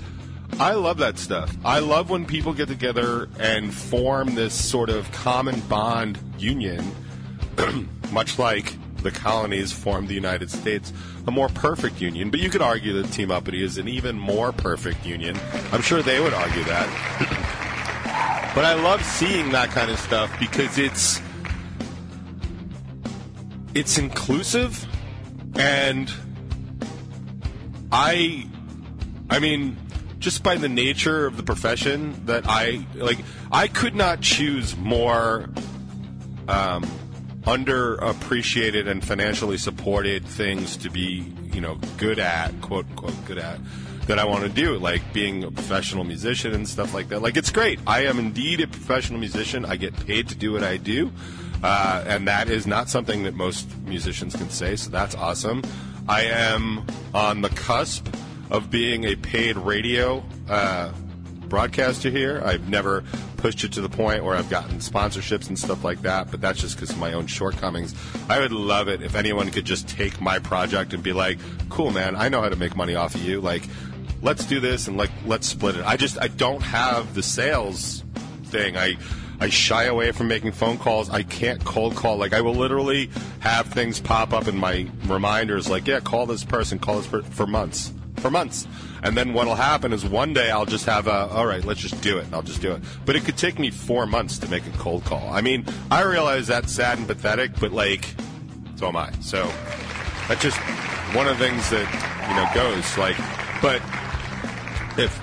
I 0.59 0.73
love 0.73 0.99
that 0.99 1.19
stuff. 1.19 1.55
I 1.65 1.81
love 1.81 2.09
when 2.09 2.25
people 2.25 2.55
get 2.55 2.69
together 2.69 3.29
and 3.39 3.75
form 3.75 4.35
this 4.35 4.55
sort 4.55 4.89
of 4.89 5.11
common 5.13 5.61
bond 5.61 6.19
union, 6.39 6.91
much 8.13 8.39
like 8.39 8.75
the 9.03 9.11
colonies 9.11 9.73
formed 9.73 10.09
the 10.09 10.15
United 10.15 10.51
States, 10.51 10.93
a 11.27 11.31
more 11.31 11.49
perfect 11.49 12.01
union. 12.01 12.31
But 12.31 12.41
you 12.41 12.51
could 12.51 12.63
argue 12.63 13.01
that 13.03 13.13
Team 13.13 13.31
Uppity 13.31 13.63
is 13.63 13.79
an 13.79 13.87
even 13.89 14.19
more 14.19 14.53
perfect 14.53 15.05
union. 15.05 15.39
I'm 15.73 15.83
sure 15.83 16.03
they 16.03 16.21
would 16.21 16.35
argue 16.35 16.65
that. 16.65 18.53
but 18.55 18.65
I 18.65 18.75
love 18.75 19.05
seeing 19.05 19.51
that 19.51 19.71
kind 19.71 19.91
of 19.91 19.99
stuff 19.99 20.35
because 20.41 20.79
it's 20.79 21.21
it's 23.75 23.99
inclusive 23.99 24.87
and 25.57 26.11
I 27.93 28.49
I 29.29 29.39
mean 29.39 29.77
just 30.27 30.43
by 30.43 30.57
the 30.57 30.69
nature 30.69 31.25
of 31.25 31.37
the 31.37 31.43
profession 31.45 32.21
that 32.27 32.43
I 32.49 32.85
like 32.97 33.19
I 33.53 33.69
could 33.69 33.95
not 33.95 34.21
choose 34.21 34.77
more 34.77 35.49
um, 36.49 36.83
underappreciated 37.43 38.89
and 38.89 39.05
financially 39.05 39.57
supported 39.57 40.25
things 40.27 40.77
to 40.79 40.91
be 40.91 41.33
you 41.53 41.61
know 41.61 41.79
good 41.97 42.19
at 42.19 42.61
quote 42.61 42.87
unquote 42.91 43.25
good 43.25 43.39
at 43.39 43.61
that 44.09 44.19
I 44.19 44.25
want 44.25 44.43
to 44.43 44.49
do 44.49 44.77
like 44.79 45.13
being 45.13 45.45
a 45.45 45.51
professional 45.53 46.03
musician 46.03 46.53
and 46.55 46.69
stuff 46.69 46.93
like 46.93 47.09
that. 47.11 47.23
Like 47.23 47.37
it's 47.37 47.53
great. 47.53 47.79
I 47.87 48.07
am 48.07 48.19
indeed 48.19 48.61
a 48.61 48.67
professional 48.67 49.21
musician. 49.21 49.65
I 49.65 49.77
get 49.77 49.95
paid 50.09 50.29
to 50.31 50.35
do 50.35 50.53
what 50.53 50.65
I 50.65 50.77
do. 50.77 51.13
Uh, 51.63 52.03
and 52.05 52.27
that 52.27 52.51
is 52.51 52.67
not 52.67 52.89
something 52.89 53.23
that 53.23 53.35
most 53.35 53.69
musicians 53.83 54.35
can 54.35 54.51
say, 54.51 54.75
so 54.75 54.91
that's 54.91 55.15
awesome. 55.15 55.63
I 56.09 56.23
am 56.23 56.85
on 57.15 57.43
the 57.43 57.49
cusp 57.51 58.09
of 58.51 58.71
being 58.71 59.05
a 59.05 59.17
paid 59.17 59.57
radio 59.57 60.25
uh, 60.49 60.93
broadcaster 61.49 62.11
here. 62.11 62.43
I've 62.45 62.69
never 62.69 63.05
pushed 63.37 63.65
it 63.65 63.73
to 63.73 63.81
the 63.81 63.89
point 63.89 64.25
where 64.25 64.35
I've 64.35 64.51
gotten 64.51 64.79
sponsorships 64.79 65.49
and 65.49 65.59
stuff 65.59 65.85
like 65.85 66.03
that, 66.03 66.31
but 66.31 66.41
that's 66.41 66.61
just 66.61 66.77
because 66.77 66.91
of 66.91 66.99
my 66.99 67.13
own 67.13 67.27
shortcomings. 67.27 67.95
I 68.29 68.41
would 68.41 68.53
love 68.53 68.89
it 68.89 69.03
if 69.03 69.15
anyone 69.15 69.51
could 69.51 69.65
just 69.65 69.89
take 69.89 70.21
my 70.21 70.39
project 70.39 70.95
and 70.95 71.03
be 71.03 71.13
like, 71.13 71.39
cool, 71.69 71.91
man, 71.91 72.17
I 72.17 72.29
know 72.29 72.41
how 72.41 72.49
to 72.49 72.57
make 72.57 72.77
money 72.77 72.95
off 72.95 73.15
of 73.15 73.23
you. 73.23 73.41
Like, 73.41 73.63
let's 74.23 74.45
do 74.45 74.61
this 74.61 74.89
and 74.89 74.97
like, 74.97 75.11
let's 75.27 75.47
split 75.47 75.77
it. 75.77 75.85
I 75.85 75.97
just, 75.97 76.21
I 76.21 76.29
don't 76.29 76.63
have 76.63 77.15
the 77.15 77.23
sales 77.23 78.05
thing. 78.45 78.77
I, 78.77 78.97
I 79.39 79.51
shy 79.51 79.85
away 79.85 80.13
from 80.13 80.29
making 80.29 80.53
phone 80.53 80.79
calls. 80.79 81.11
I 81.11 81.23
can't 81.23 81.63
cold 81.65 81.95
call. 81.95 82.17
Like 82.17 82.33
I 82.33 82.41
will 82.41 82.55
literally 82.55 83.11
have 83.41 83.67
things 83.67 84.01
pop 84.01 84.33
up 84.33 84.49
in 84.49 84.57
my 84.57 84.89
reminders, 85.05 85.69
like 85.69 85.87
yeah, 85.87 86.01
call 86.01 86.27
this 86.27 86.45
person, 86.45 86.79
call 86.79 86.97
this 86.97 87.07
per- 87.07 87.23
for 87.23 87.47
months, 87.47 87.93
for 88.17 88.31
months. 88.31 88.67
And 89.03 89.17
then 89.17 89.33
what'll 89.33 89.55
happen 89.55 89.93
is 89.93 90.05
one 90.05 90.33
day 90.33 90.51
I'll 90.51 90.67
just 90.67 90.87
have 90.87 91.07
a, 91.07 91.29
all 91.29 91.47
right, 91.47 91.65
let's 91.65 91.81
just 91.81 92.01
do 92.03 92.19
it. 92.19 92.27
I'll 92.33 92.43
just 92.43 92.61
do 92.61 92.73
it. 92.73 92.83
But 93.05 93.17
it 93.17 93.25
could 93.25 93.37
take 93.37 93.59
me 93.59 93.71
four 93.71 94.07
months 94.07 94.39
to 94.39 94.49
make 94.49 94.67
a 94.67 94.71
cold 94.79 95.05
call. 95.05 95.29
I 95.31 95.41
mean, 95.41 95.65
I 95.91 96.03
realize 96.03 96.47
that's 96.47 96.73
sad 96.73 96.99
and 96.99 97.07
pathetic, 97.07 97.59
but 97.61 97.73
like, 97.73 98.15
so 98.77 98.89
am 98.89 98.97
I. 98.97 99.13
So 99.21 99.51
that's 100.29 100.43
just 100.43 100.59
one 101.15 101.29
of 101.29 101.39
the 101.39 101.47
things 101.47 101.71
that 101.71 101.87
you 102.29 102.35
know 102.35 102.49
goes 102.55 102.99
like. 102.99 103.17
But 103.63 103.81
if 104.99 105.21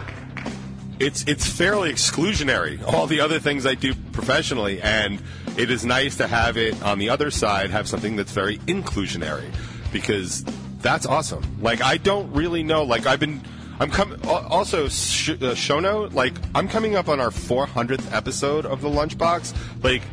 it's 0.99 1.23
it's 1.27 1.45
fairly 1.45 1.91
exclusionary. 1.91 2.81
All 2.93 3.07
the 3.07 3.19
other 3.19 3.39
things 3.39 3.65
I 3.65 3.75
do 3.75 3.93
professionally, 4.11 4.81
and 4.81 5.21
it 5.57 5.69
is 5.69 5.85
nice 5.85 6.17
to 6.17 6.27
have 6.27 6.57
it 6.57 6.81
on 6.83 6.99
the 6.99 7.09
other 7.09 7.31
side 7.31 7.69
have 7.69 7.87
something 7.87 8.15
that's 8.15 8.31
very 8.31 8.57
inclusionary 8.59 9.51
because 9.91 10.43
that's 10.83 11.05
awesome. 11.07 11.43
Like 11.61 11.81
I 11.81 11.97
don't 11.97 12.31
really 12.33 12.61
know. 12.61 12.83
Like 12.83 13.07
I've 13.07 13.19
been. 13.19 13.41
I'm 13.79 13.89
coming. 13.89 14.19
Also, 14.27 14.87
sh- 14.87 15.41
uh, 15.41 15.55
show 15.55 15.79
note. 15.79 16.13
Like 16.13 16.33
I'm 16.53 16.67
coming 16.67 16.95
up 16.95 17.09
on 17.09 17.19
our 17.19 17.31
400th 17.31 18.13
episode 18.13 18.67
of 18.67 18.81
the 18.81 18.89
Lunchbox. 18.89 19.55
Like, 19.83 20.03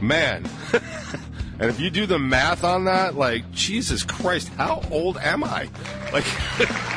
man. 0.00 0.48
and 1.58 1.70
if 1.70 1.80
you 1.80 1.90
do 1.90 2.06
the 2.06 2.20
math 2.20 2.62
on 2.62 2.84
that, 2.84 3.16
like 3.16 3.50
Jesus 3.50 4.04
Christ, 4.04 4.48
how 4.50 4.82
old 4.92 5.16
am 5.16 5.42
I? 5.42 5.68
Like. 6.12 6.24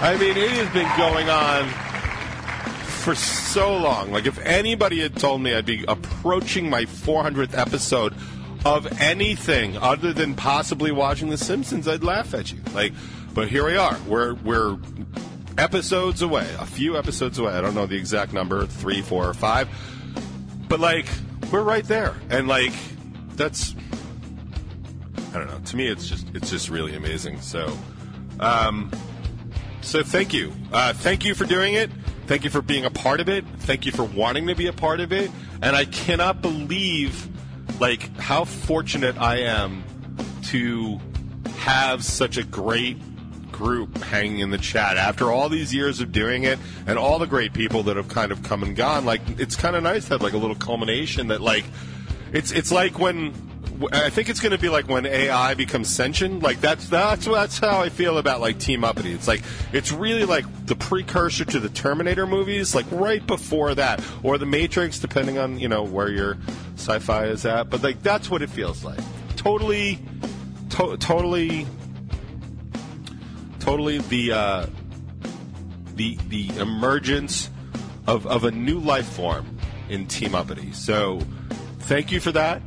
I 0.00 0.16
mean, 0.16 0.36
it 0.36 0.50
has 0.52 0.72
been 0.72 0.88
going 0.96 1.28
on 1.28 1.68
for 3.08 3.16
so 3.16 3.76
long. 3.76 4.12
Like, 4.12 4.26
if 4.26 4.38
anybody 4.38 5.00
had 5.00 5.16
told 5.16 5.40
me 5.40 5.52
I'd 5.52 5.66
be 5.66 5.84
approaching 5.88 6.70
my 6.70 6.84
400th 6.84 7.58
episode 7.58 8.14
of 8.76 9.00
anything 9.00 9.76
other 9.78 10.12
than 10.12 10.34
possibly 10.34 10.92
watching 10.92 11.30
The 11.30 11.38
Simpsons, 11.38 11.88
I'd 11.88 12.04
laugh 12.04 12.34
at 12.34 12.52
you. 12.52 12.60
Like, 12.74 12.92
but 13.34 13.48
here 13.48 13.66
we 13.66 13.76
are. 13.76 13.96
We're 14.06 14.34
we're 14.34 14.78
episodes 15.56 16.22
away, 16.22 16.46
a 16.58 16.66
few 16.66 16.96
episodes 16.96 17.38
away. 17.38 17.52
I 17.52 17.60
don't 17.60 17.74
know 17.74 17.86
the 17.86 17.96
exact 17.96 18.32
number, 18.32 18.66
three, 18.66 19.00
four, 19.02 19.28
or 19.28 19.34
five, 19.34 19.68
but 20.68 20.80
like 20.80 21.06
we're 21.50 21.62
right 21.62 21.84
there, 21.84 22.14
and 22.30 22.46
like 22.46 22.72
that's 23.36 23.74
I 25.32 25.38
don't 25.38 25.48
know. 25.48 25.58
To 25.58 25.76
me, 25.76 25.88
it's 25.88 26.08
just 26.08 26.26
it's 26.34 26.50
just 26.50 26.68
really 26.68 26.94
amazing. 26.94 27.40
So. 27.40 27.76
Um, 28.40 28.92
so 29.80 30.02
thank 30.02 30.34
you. 30.34 30.52
Uh, 30.72 30.92
thank 30.92 31.24
you 31.24 31.34
for 31.34 31.44
doing 31.44 31.74
it. 31.74 31.90
Thank 32.26 32.44
you 32.44 32.50
for 32.50 32.60
being 32.60 32.84
a 32.84 32.90
part 32.90 33.20
of 33.20 33.28
it. 33.28 33.44
Thank 33.60 33.86
you 33.86 33.92
for 33.92 34.04
wanting 34.04 34.46
to 34.48 34.54
be 34.54 34.66
a 34.66 34.72
part 34.72 35.00
of 35.00 35.12
it. 35.12 35.30
And 35.62 35.74
I 35.74 35.86
cannot 35.86 36.42
believe, 36.42 37.28
like, 37.80 38.16
how 38.18 38.44
fortunate 38.44 39.16
I 39.18 39.38
am 39.38 39.84
to 40.44 41.00
have 41.56 42.04
such 42.04 42.36
a 42.36 42.44
great 42.44 42.98
group 43.52 43.96
hanging 43.98 44.38
in 44.38 44.50
the 44.50 44.58
chat. 44.58 44.96
After 44.96 45.32
all 45.32 45.48
these 45.48 45.74
years 45.74 46.00
of 46.00 46.12
doing 46.12 46.44
it 46.44 46.58
and 46.86 46.96
all 46.96 47.18
the 47.18 47.26
great 47.26 47.52
people 47.52 47.82
that 47.84 47.96
have 47.96 48.08
kind 48.08 48.30
of 48.30 48.42
come 48.44 48.62
and 48.62 48.76
gone 48.76 49.04
like 49.04 49.20
it's 49.38 49.56
kind 49.56 49.74
of 49.74 49.82
nice 49.82 50.04
to 50.04 50.14
have 50.14 50.22
like 50.22 50.32
a 50.32 50.38
little 50.38 50.54
culmination 50.54 51.26
that 51.28 51.40
like 51.40 51.64
it's 52.32 52.52
it's 52.52 52.70
like 52.70 53.00
when 53.00 53.32
I 53.92 54.10
think 54.10 54.28
it's 54.28 54.40
going 54.40 54.52
to 54.52 54.58
be 54.58 54.68
like 54.68 54.88
when 54.88 55.06
AI 55.06 55.54
becomes 55.54 55.88
sentient. 55.88 56.42
Like 56.42 56.60
that's 56.60 56.88
that's 56.88 57.26
that's 57.26 57.58
how 57.58 57.80
I 57.80 57.88
feel 57.88 58.18
about 58.18 58.40
like 58.40 58.58
Team 58.58 58.82
Uppity. 58.82 59.12
It's 59.12 59.28
like 59.28 59.42
it's 59.72 59.92
really 59.92 60.24
like 60.24 60.44
the 60.66 60.74
precursor 60.74 61.44
to 61.44 61.60
the 61.60 61.68
Terminator 61.68 62.26
movies, 62.26 62.74
like 62.74 62.86
right 62.90 63.24
before 63.24 63.74
that, 63.74 64.02
or 64.22 64.38
the 64.38 64.46
Matrix, 64.46 64.98
depending 64.98 65.38
on 65.38 65.58
you 65.58 65.68
know 65.68 65.84
where 65.84 66.10
your 66.10 66.38
sci-fi 66.76 67.26
is 67.26 67.44
at. 67.46 67.70
But 67.70 67.82
like 67.82 68.02
that's 68.02 68.28
what 68.30 68.42
it 68.42 68.50
feels 68.50 68.84
like. 68.84 69.00
Totally, 69.36 69.98
to- 70.70 70.96
totally, 70.96 71.66
totally 73.60 73.98
the 73.98 74.32
uh, 74.32 74.66
the 75.94 76.18
the 76.28 76.48
emergence 76.58 77.50
of 78.06 78.26
of 78.26 78.44
a 78.44 78.50
new 78.50 78.78
life 78.80 79.08
form 79.08 79.58
in 79.88 80.06
Team 80.06 80.34
Uppity. 80.34 80.72
So 80.72 81.20
thank 81.80 82.10
you 82.10 82.20
for 82.20 82.32
that 82.32 82.60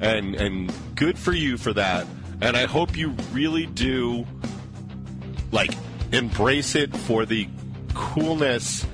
and 0.00 0.34
and 0.34 0.72
good 0.94 1.18
for 1.18 1.32
you 1.32 1.56
for 1.56 1.72
that. 1.72 2.06
And 2.40 2.56
I 2.56 2.66
hope 2.66 2.96
you 2.96 3.10
really 3.32 3.66
do 3.66 4.26
like 5.52 5.70
embrace 6.12 6.74
it 6.74 6.94
for 6.96 7.24
the 7.24 7.48
coolness 7.94 8.86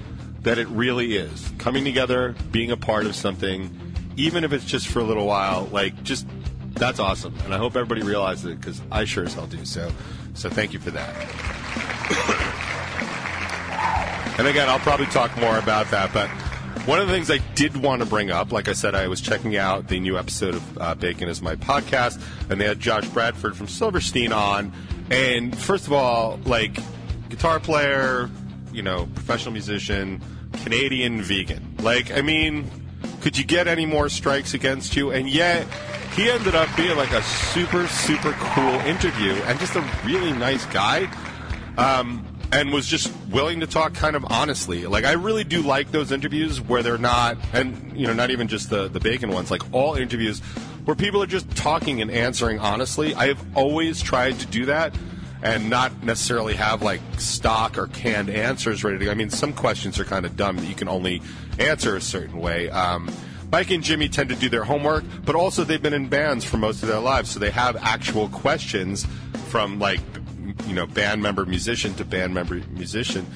that 0.42 0.59
it 0.59 0.68
really 0.68 1.16
is. 1.16 1.52
Coming 1.59 1.85
together, 1.85 2.35
being 2.50 2.71
a 2.71 2.76
part 2.76 3.06
of 3.06 3.14
something, 3.14 3.94
even 4.16 4.44
if 4.44 4.52
it's 4.52 4.64
just 4.64 4.88
for 4.88 5.00
a 5.00 5.04
little 5.04 5.26
while, 5.26 5.68
like 5.73 6.02
just 6.02 6.26
that's 6.75 6.99
awesome. 6.99 7.35
And 7.44 7.54
I 7.54 7.59
hope 7.59 7.76
everybody 7.76 8.02
realizes 8.02 8.47
it 8.47 8.61
because 8.61 8.80
I 8.90 9.04
sure 9.04 9.25
as 9.25 9.35
hell 9.35 9.47
do. 9.47 9.64
So, 9.64 9.90
so 10.35 10.49
thank 10.49 10.73
you 10.73 10.78
for 10.78 10.90
that. 10.90 11.14
and 14.38 14.47
again, 14.47 14.68
I'll 14.68 14.78
probably 14.80 15.06
talk 15.06 15.37
more 15.38 15.59
about 15.59 15.90
that, 15.90 16.12
but 16.12 16.30
one 16.86 16.98
of 16.98 17.06
the 17.06 17.12
things 17.12 17.30
I 17.30 17.38
did 17.54 17.76
want 17.76 18.02
to 18.02 18.06
bring 18.06 18.30
up, 18.30 18.50
like 18.50 18.68
I 18.68 18.72
said, 18.72 18.94
I 18.94 19.06
was 19.06 19.20
checking 19.20 19.56
out 19.56 19.86
the 19.86 20.00
new 20.00 20.18
episode 20.18 20.56
of 20.56 20.78
uh, 20.78 20.94
Bacon 20.96 21.28
is 21.28 21.40
My 21.40 21.54
Podcast, 21.54 22.20
and 22.50 22.60
they 22.60 22.66
had 22.66 22.80
Josh 22.80 23.06
Bradford 23.08 23.56
from 23.56 23.68
Silverstein 23.68 24.32
on. 24.32 24.72
And 25.10 25.56
first 25.56 25.86
of 25.86 25.92
all, 25.92 26.40
like, 26.44 26.76
guitar 27.28 27.60
player, 27.60 28.28
you 28.72 28.82
know, 28.82 29.06
professional 29.14 29.52
musician, 29.52 30.20
Canadian 30.64 31.22
vegan. 31.22 31.76
Like, 31.78 32.10
I 32.10 32.20
mean, 32.20 32.68
could 33.20 33.38
you 33.38 33.44
get 33.44 33.68
any 33.68 33.86
more 33.86 34.08
strikes 34.08 34.54
against 34.54 34.96
you? 34.96 35.12
And 35.12 35.28
yet, 35.28 35.66
he 36.16 36.28
ended 36.30 36.56
up 36.56 36.68
being 36.76 36.96
like 36.96 37.12
a 37.12 37.22
super, 37.22 37.86
super 37.86 38.32
cool 38.32 38.74
interview 38.80 39.32
and 39.44 39.58
just 39.60 39.76
a 39.76 39.88
really 40.04 40.32
nice 40.32 40.66
guy. 40.66 41.08
Um, 41.78 42.26
and 42.52 42.73
was 42.73 42.87
just 42.87 43.12
willing 43.30 43.61
to 43.61 43.66
talk 43.66 43.94
kind 43.94 44.14
of 44.14 44.25
honestly. 44.30 44.87
Like 44.87 45.04
I 45.04 45.12
really 45.12 45.42
do 45.42 45.62
like 45.62 45.90
those 45.90 46.12
interviews 46.12 46.61
where 46.61 46.82
they're 46.82 46.99
not, 46.99 47.38
and 47.52 47.99
you 47.99 48.06
know, 48.06 48.12
not 48.12 48.30
even 48.30 48.47
just 48.47 48.71
the 48.71 48.88
the 48.88 49.00
bacon 49.00 49.30
ones. 49.30 49.50
Like 49.50 49.62
all 49.73 49.94
interviews 49.94 50.40
where 50.85 50.94
people 50.94 51.23
are 51.23 51.26
just 51.26 51.50
talking 51.56 52.02
and 52.02 52.11
answering 52.11 52.59
honestly. 52.59 53.14
I 53.14 53.28
have 53.28 53.44
always 53.56 54.02
tried 54.02 54.38
to 54.40 54.47
do 54.47 54.66
that 54.66 54.94
and 55.42 55.68
not 55.68 56.04
necessarily 56.04 56.54
have 56.54 56.82
like 56.82 57.00
stock 57.18 57.78
or 57.78 57.88
canned 57.88 58.30
answers 58.30 58.85
ready 58.85 58.99
to 58.99 59.04
go. 59.06 59.11
I 59.11 59.14
mean, 59.14 59.30
some 59.30 59.52
questions 59.52 59.99
are 59.99 60.04
kind 60.04 60.25
of 60.26 60.37
dumb 60.37 60.56
that 60.56 60.66
you 60.66 60.75
can 60.75 60.88
only 60.88 61.23
answer 61.59 61.97
a 61.97 62.00
certain 62.00 62.38
way. 62.38 62.71
Um, 62.71 63.11
Mike 63.50 63.71
and 63.71 63.82
Jimmy 63.82 64.09
tend 64.09 64.30
to 64.30 64.37
do 64.37 64.49
their 64.49 64.64
homework, 64.64 65.04
but 65.25 65.35
also 65.35 65.64
they've 65.64 65.82
been 65.82 65.92
in 65.92 66.09
bands 66.09 66.44
for 66.44 66.56
most 66.56 66.82
of 66.82 66.88
their 66.88 67.00
lives, 67.00 67.30
so 67.30 67.38
they 67.38 67.50
have 67.50 67.76
actual 67.76 68.28
questions 68.28 69.06
from 69.49 69.78
like 69.78 70.00
you 70.66 70.75
know 70.75 70.87
band 70.87 71.22
member 71.22 71.44
musician 71.44 71.94
to 71.94 72.04
band 72.04 72.34
member 72.34 72.61
musician, 72.70 73.26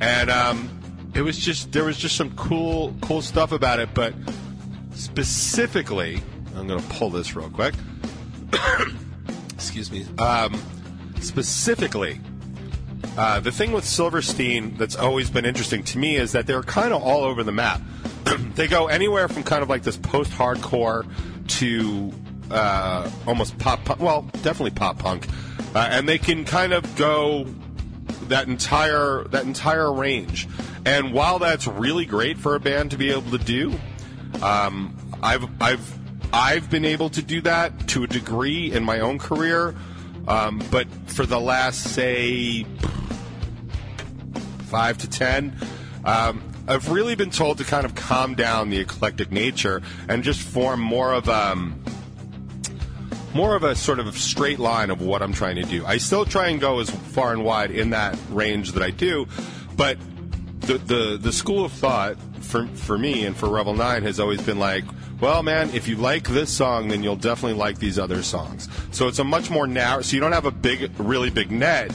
and 0.00 0.30
um, 0.30 0.68
it 1.14 1.22
was 1.22 1.38
just 1.38 1.72
there 1.72 1.84
was 1.84 1.96
just 1.96 2.16
some 2.16 2.34
cool 2.36 2.94
cool 3.00 3.22
stuff 3.22 3.52
about 3.52 3.80
it. 3.80 3.90
But 3.94 4.14
specifically, 4.92 6.22
I'm 6.56 6.66
going 6.66 6.80
to 6.80 6.88
pull 6.88 7.10
this 7.10 7.34
real 7.34 7.50
quick. 7.50 7.74
Excuse 9.54 9.90
me. 9.90 10.06
Um, 10.18 10.60
specifically, 11.20 12.20
uh, 13.16 13.40
the 13.40 13.52
thing 13.52 13.72
with 13.72 13.84
Silverstein 13.84 14.76
that's 14.76 14.96
always 14.96 15.30
been 15.30 15.44
interesting 15.44 15.82
to 15.84 15.98
me 15.98 16.16
is 16.16 16.32
that 16.32 16.46
they're 16.46 16.62
kind 16.62 16.92
of 16.92 17.02
all 17.02 17.24
over 17.24 17.42
the 17.42 17.52
map. 17.52 17.80
they 18.54 18.66
go 18.66 18.86
anywhere 18.86 19.28
from 19.28 19.42
kind 19.42 19.62
of 19.62 19.68
like 19.68 19.82
this 19.82 19.96
post-hardcore 19.96 21.06
to 21.48 22.12
uh, 22.50 23.10
almost 23.26 23.58
pop, 23.58 23.84
punk, 23.84 24.00
well, 24.00 24.22
definitely 24.42 24.70
pop 24.70 24.98
punk, 24.98 25.26
uh, 25.74 25.88
and 25.90 26.08
they 26.08 26.18
can 26.18 26.44
kind 26.44 26.72
of 26.72 26.96
go 26.96 27.46
that 28.28 28.48
entire 28.48 29.24
that 29.24 29.44
entire 29.44 29.92
range. 29.92 30.48
And 30.84 31.12
while 31.12 31.38
that's 31.38 31.66
really 31.66 32.06
great 32.06 32.38
for 32.38 32.54
a 32.54 32.60
band 32.60 32.92
to 32.92 32.96
be 32.96 33.10
able 33.10 33.30
to 33.36 33.38
do, 33.38 33.74
um, 34.42 34.96
I've 35.22 35.44
I've 35.60 35.98
I've 36.32 36.70
been 36.70 36.84
able 36.84 37.10
to 37.10 37.22
do 37.22 37.40
that 37.42 37.88
to 37.88 38.04
a 38.04 38.06
degree 38.06 38.72
in 38.72 38.84
my 38.84 39.00
own 39.00 39.18
career. 39.18 39.74
Um, 40.28 40.62
but 40.70 40.86
for 41.06 41.26
the 41.26 41.40
last 41.40 41.82
say 41.82 42.64
five 44.68 44.98
to 44.98 45.10
ten, 45.10 45.56
um, 46.04 46.42
I've 46.68 46.90
really 46.90 47.16
been 47.16 47.30
told 47.30 47.58
to 47.58 47.64
kind 47.64 47.84
of 47.84 47.94
calm 47.94 48.34
down 48.34 48.70
the 48.70 48.78
eclectic 48.78 49.32
nature 49.32 49.82
and 50.08 50.22
just 50.22 50.40
form 50.40 50.80
more 50.80 51.12
of 51.12 51.28
um, 51.28 51.79
more 53.34 53.54
of 53.54 53.62
a 53.62 53.74
sort 53.74 53.98
of 53.98 54.16
straight 54.16 54.58
line 54.58 54.90
of 54.90 55.00
what 55.00 55.22
I'm 55.22 55.32
trying 55.32 55.56
to 55.56 55.62
do. 55.62 55.84
I 55.86 55.98
still 55.98 56.24
try 56.24 56.48
and 56.48 56.60
go 56.60 56.80
as 56.80 56.90
far 56.90 57.32
and 57.32 57.44
wide 57.44 57.70
in 57.70 57.90
that 57.90 58.18
range 58.30 58.72
that 58.72 58.82
I 58.82 58.90
do, 58.90 59.26
but 59.76 59.98
the 60.60 60.78
the, 60.78 61.18
the 61.20 61.32
school 61.32 61.64
of 61.64 61.72
thought 61.72 62.16
for 62.40 62.66
for 62.68 62.98
me 62.98 63.24
and 63.24 63.36
for 63.36 63.48
Revel 63.48 63.74
Nine 63.74 64.02
has 64.02 64.20
always 64.20 64.42
been 64.42 64.58
like, 64.58 64.84
well, 65.20 65.42
man, 65.42 65.70
if 65.70 65.86
you 65.86 65.96
like 65.96 66.28
this 66.28 66.50
song, 66.50 66.88
then 66.88 67.02
you'll 67.02 67.16
definitely 67.16 67.58
like 67.58 67.78
these 67.78 67.98
other 67.98 68.22
songs. 68.22 68.68
So 68.90 69.06
it's 69.06 69.18
a 69.18 69.24
much 69.24 69.50
more 69.50 69.66
narrow. 69.66 70.02
So 70.02 70.14
you 70.14 70.20
don't 70.20 70.32
have 70.32 70.46
a 70.46 70.50
big, 70.50 70.90
really 70.98 71.30
big 71.30 71.50
net. 71.50 71.92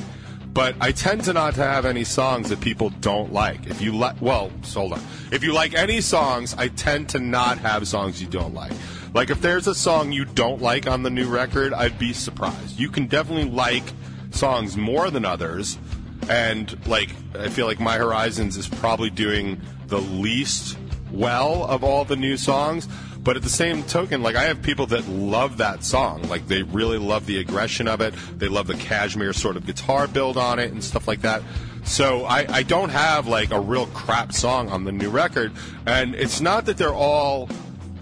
But 0.53 0.75
I 0.79 0.93
tend 0.93 1.25
to 1.25 1.33
not 1.33 1.55
to 1.55 1.63
have 1.63 1.85
any 1.85 2.05
songs 2.05 2.47
that 2.47 2.61
people 2.61 2.91
don't 3.01 3.33
like. 3.33 3.67
If 3.67 3.81
you 3.81 3.93
like, 3.93 4.21
well, 4.21 4.51
hold 4.73 4.93
on. 4.93 5.01
If 5.29 5.43
you 5.43 5.53
like 5.53 5.73
any 5.73 5.99
songs, 5.99 6.53
I 6.53 6.69
tend 6.69 7.09
to 7.09 7.19
not 7.19 7.57
have 7.57 7.85
songs 7.89 8.21
you 8.21 8.27
don't 8.27 8.53
like. 8.53 8.71
Like 9.15 9.29
if 9.29 9.41
there's 9.41 9.65
a 9.65 9.73
song 9.73 10.11
you 10.11 10.25
don't 10.25 10.61
like 10.61 10.87
on 10.87 11.03
the 11.03 11.09
new 11.09 11.29
record, 11.29 11.73
I'd 11.73 11.97
be 11.97 12.11
surprised. 12.11 12.77
You 12.77 12.89
can 12.89 13.07
definitely 13.07 13.49
like 13.49 13.83
songs 14.31 14.75
more 14.75 15.09
than 15.09 15.23
others, 15.23 15.77
and 16.27 16.85
like 16.85 17.11
I 17.33 17.47
feel 17.47 17.65
like 17.65 17.79
My 17.79 17.95
Horizons 17.95 18.57
is 18.57 18.67
probably 18.67 19.09
doing 19.09 19.61
the 19.87 20.01
least 20.01 20.77
well 21.13 21.63
of 21.63 21.81
all 21.81 22.03
the 22.03 22.17
new 22.17 22.35
songs. 22.35 22.89
But 23.19 23.37
at 23.37 23.41
the 23.41 23.49
same 23.49 23.83
token, 23.83 24.21
like 24.21 24.35
I 24.35 24.43
have 24.43 24.61
people 24.61 24.85
that 24.87 25.07
love 25.07 25.57
that 25.57 25.85
song. 25.85 26.23
Like 26.23 26.49
they 26.49 26.63
really 26.63 26.97
love 26.97 27.25
the 27.25 27.39
aggression 27.39 27.87
of 27.87 28.01
it. 28.01 28.13
They 28.37 28.49
love 28.49 28.67
the 28.67 28.75
cashmere 28.75 29.31
sort 29.31 29.55
of 29.55 29.65
guitar 29.65 30.07
build 30.09 30.35
on 30.35 30.59
it 30.59 30.73
and 30.73 30.83
stuff 30.83 31.07
like 31.07 31.21
that. 31.21 31.41
So 31.85 32.25
I, 32.25 32.45
I 32.49 32.63
don't 32.63 32.89
have 32.89 33.27
like 33.27 33.51
a 33.51 33.59
real 33.59 33.85
crap 33.87 34.33
song 34.33 34.69
on 34.69 34.83
the 34.83 34.91
new 34.91 35.09
record. 35.09 35.53
And 35.85 36.15
it's 36.15 36.41
not 36.41 36.65
that 36.65 36.77
they're 36.77 36.93
all 36.93 37.47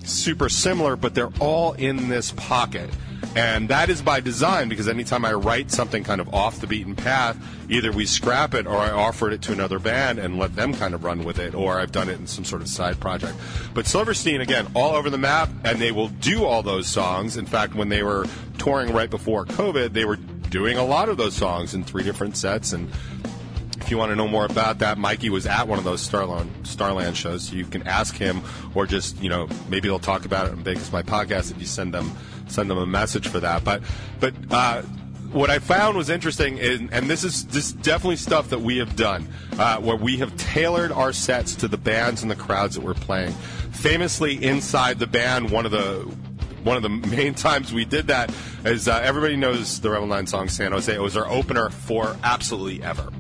super 0.06 0.50
similar, 0.50 0.96
but 0.96 1.16
they're 1.16 1.34
all 1.40 1.74
in 1.74 2.10
this 2.10 2.32
pocket. 2.32 2.90
And 3.36 3.70
that 3.70 3.90
is 3.90 4.02
by 4.02 4.20
design 4.20 4.70
because 4.70 4.88
anytime 4.88 5.26
I 5.26 5.34
write 5.34 5.72
something 5.72 6.04
kind 6.04 6.22
of 6.22 6.34
off 6.34 6.60
the 6.60 6.68
beaten 6.68 6.96
path, 6.96 7.36
either 7.68 7.92
we 7.92 8.06
scrap 8.06 8.54
it 8.54 8.68
or 8.68 8.78
I 8.78 8.92
offer 8.92 9.32
it 9.32 9.42
to 9.44 9.52
another 9.52 9.80
band 9.80 10.20
and 10.20 10.38
let 10.38 10.56
them 10.56 10.74
kind 10.74 10.94
of 10.94 11.04
run 11.04 11.24
with 11.24 11.40
it, 11.40 11.56
or 11.56 11.80
I've 11.80 11.92
done 11.92 12.10
it 12.10 12.20
in 12.20 12.28
some 12.28 12.46
sort 12.46 12.62
of 12.62 12.68
side 12.68 13.00
project. 13.00 13.34
But 13.74 13.88
Silverstein, 13.88 14.42
again, 14.42 14.68
all 14.76 14.96
over 14.96 15.10
the 15.10 15.18
map, 15.18 15.50
and 15.64 15.80
they 15.80 15.92
will 15.92 16.10
do 16.10 16.46
all 16.46 16.62
those 16.62 16.86
songs. 16.86 17.38
In 17.38 17.48
fact, 17.48 17.74
when 17.74 17.90
they 17.90 18.04
were 18.04 18.28
touring 18.60 18.94
right 18.94 19.10
before 19.10 19.46
COVID, 19.46 19.94
they 19.94 20.06
were 20.06 20.18
doing 20.18 20.78
a 20.78 20.86
lot 20.86 21.10
of 21.10 21.18
those 21.18 21.34
songs 21.34 21.74
in 21.74 21.84
three 21.84 22.04
different 22.04 22.38
sets 22.38 22.74
and 22.74 22.88
if 23.84 23.92
you 23.92 23.98
want 23.98 24.12
to 24.12 24.16
know 24.16 24.30
more 24.30 24.46
about 24.46 24.80
that, 24.80 24.98
Mikey 24.98 25.30
was 25.30 25.46
at 25.46 25.68
one 25.68 25.78
of 25.78 25.84
those 25.84 26.02
Starland, 26.02 26.50
Starland 26.66 27.18
shows. 27.18 27.44
So 27.44 27.56
you 27.56 27.66
can 27.66 27.84
ask 27.84 28.16
him, 28.16 28.42
or 28.74 28.86
just 28.86 29.22
you 29.22 29.30
know 29.30 29.50
maybe 29.68 29.90
they'll 29.90 30.00
talk 30.00 30.26
about 30.26 30.48
it 30.48 30.54
on 30.54 30.64
Bacon's 30.64 30.92
My 30.92 31.04
Podcast 31.04 31.52
if 31.52 31.60
you 31.60 31.66
send 31.66 31.94
them 31.94 32.12
send 32.48 32.70
them 32.70 32.78
a 32.78 32.86
message 32.86 33.28
for 33.28 33.42
that. 33.42 33.66
But 33.66 33.84
but 34.22 34.34
uh, 34.50 34.84
what 35.34 35.50
I 35.50 35.60
found 35.60 35.98
was 35.98 36.10
interesting, 36.10 36.60
in, 36.60 36.90
and 36.94 37.10
this 37.10 37.26
is 37.26 37.46
this 37.48 37.68
is 37.68 37.74
definitely 37.74 38.16
stuff 38.16 38.50
that 38.52 38.62
we 38.62 38.78
have 38.78 38.96
done, 38.96 39.28
uh, 39.60 39.80
where 39.80 39.98
we 39.98 40.18
have 40.18 40.36
tailored 40.38 40.94
our 40.94 41.12
sets 41.12 41.54
to 41.56 41.68
the 41.68 41.78
bands 41.78 42.22
and 42.22 42.32
the 42.32 42.36
crowds 42.38 42.76
that 42.76 42.82
we're 42.86 42.94
playing. 42.94 43.34
Famously, 43.72 44.42
inside 44.42 44.98
the 44.98 45.08
band, 45.08 45.50
one 45.50 45.66
of 45.66 45.72
the 45.72 46.10
one 46.64 46.78
of 46.78 46.84
the 46.84 46.90
main 47.16 47.34
times 47.34 47.74
we 47.74 47.84
did 47.84 48.08
that 48.08 48.34
is 48.64 48.88
uh, 48.88 49.02
everybody 49.04 49.36
knows 49.36 49.82
the 49.82 49.90
Revel 49.90 50.08
Nine 50.08 50.26
song 50.26 50.48
San 50.48 50.72
Jose. 50.72 50.94
It 50.94 51.02
was 51.02 51.18
our 51.18 51.28
opener 51.28 51.70
for 51.70 52.16
absolutely 52.24 52.82
ever. 52.82 53.12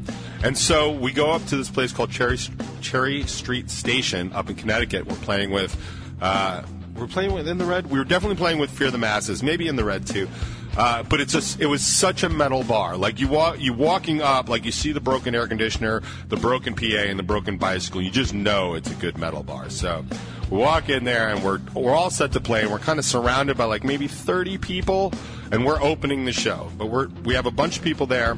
And 0.43 0.57
so 0.57 0.91
we 0.91 1.13
go 1.13 1.31
up 1.31 1.45
to 1.45 1.55
this 1.55 1.71
place 1.71 1.93
called 1.93 2.11
Cherry 2.11 2.37
Cherry 2.81 3.23
Street 3.23 3.69
Station 3.69 4.33
up 4.33 4.49
in 4.49 4.55
Connecticut. 4.55 5.07
We're 5.07 5.15
playing 5.15 5.51
with. 5.51 5.75
Uh, 6.21 6.63
we're 6.95 7.07
playing 7.07 7.33
with 7.33 7.47
in 7.47 7.57
the 7.57 7.65
red. 7.65 7.89
We 7.89 7.97
were 7.97 8.05
definitely 8.05 8.35
playing 8.35 8.59
with 8.59 8.69
Fear 8.69 8.91
the 8.91 8.97
Masses, 8.97 9.41
maybe 9.41 9.67
in 9.67 9.77
the 9.77 9.85
red 9.85 10.05
too. 10.05 10.27
Uh, 10.75 11.03
but 11.03 11.21
it's 11.21 11.31
just 11.31 11.61
it 11.61 11.67
was 11.67 11.81
such 11.81 12.23
a 12.23 12.29
metal 12.29 12.63
bar. 12.63 12.97
Like 12.97 13.21
you 13.21 13.29
walk, 13.29 13.61
you 13.61 13.73
walking 13.73 14.21
up, 14.21 14.49
like 14.49 14.65
you 14.65 14.71
see 14.71 14.91
the 14.91 14.99
broken 14.99 15.33
air 15.33 15.47
conditioner, 15.47 16.01
the 16.27 16.37
broken 16.37 16.75
PA, 16.75 16.83
and 16.83 17.17
the 17.17 17.23
broken 17.23 17.57
bicycle. 17.57 18.01
You 18.01 18.11
just 18.11 18.33
know 18.33 18.73
it's 18.73 18.91
a 18.91 18.95
good 18.95 19.17
metal 19.17 19.43
bar. 19.43 19.69
So 19.69 20.03
we 20.51 20.57
walk 20.57 20.89
in 20.89 21.05
there, 21.05 21.29
and 21.29 21.41
we're 21.41 21.61
we're 21.73 21.95
all 21.95 22.09
set 22.09 22.33
to 22.33 22.41
play, 22.41 22.63
and 22.63 22.71
we're 22.71 22.79
kind 22.79 22.99
of 22.99 23.05
surrounded 23.05 23.55
by 23.55 23.65
like 23.65 23.85
maybe 23.85 24.07
30 24.07 24.57
people, 24.57 25.13
and 25.51 25.65
we're 25.65 25.81
opening 25.81 26.25
the 26.25 26.33
show. 26.33 26.69
But 26.77 26.87
we're 26.87 27.07
we 27.23 27.33
have 27.33 27.45
a 27.45 27.51
bunch 27.51 27.77
of 27.77 27.83
people 27.83 28.07
there 28.07 28.37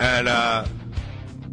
and 0.00 0.28
uh, 0.28 0.66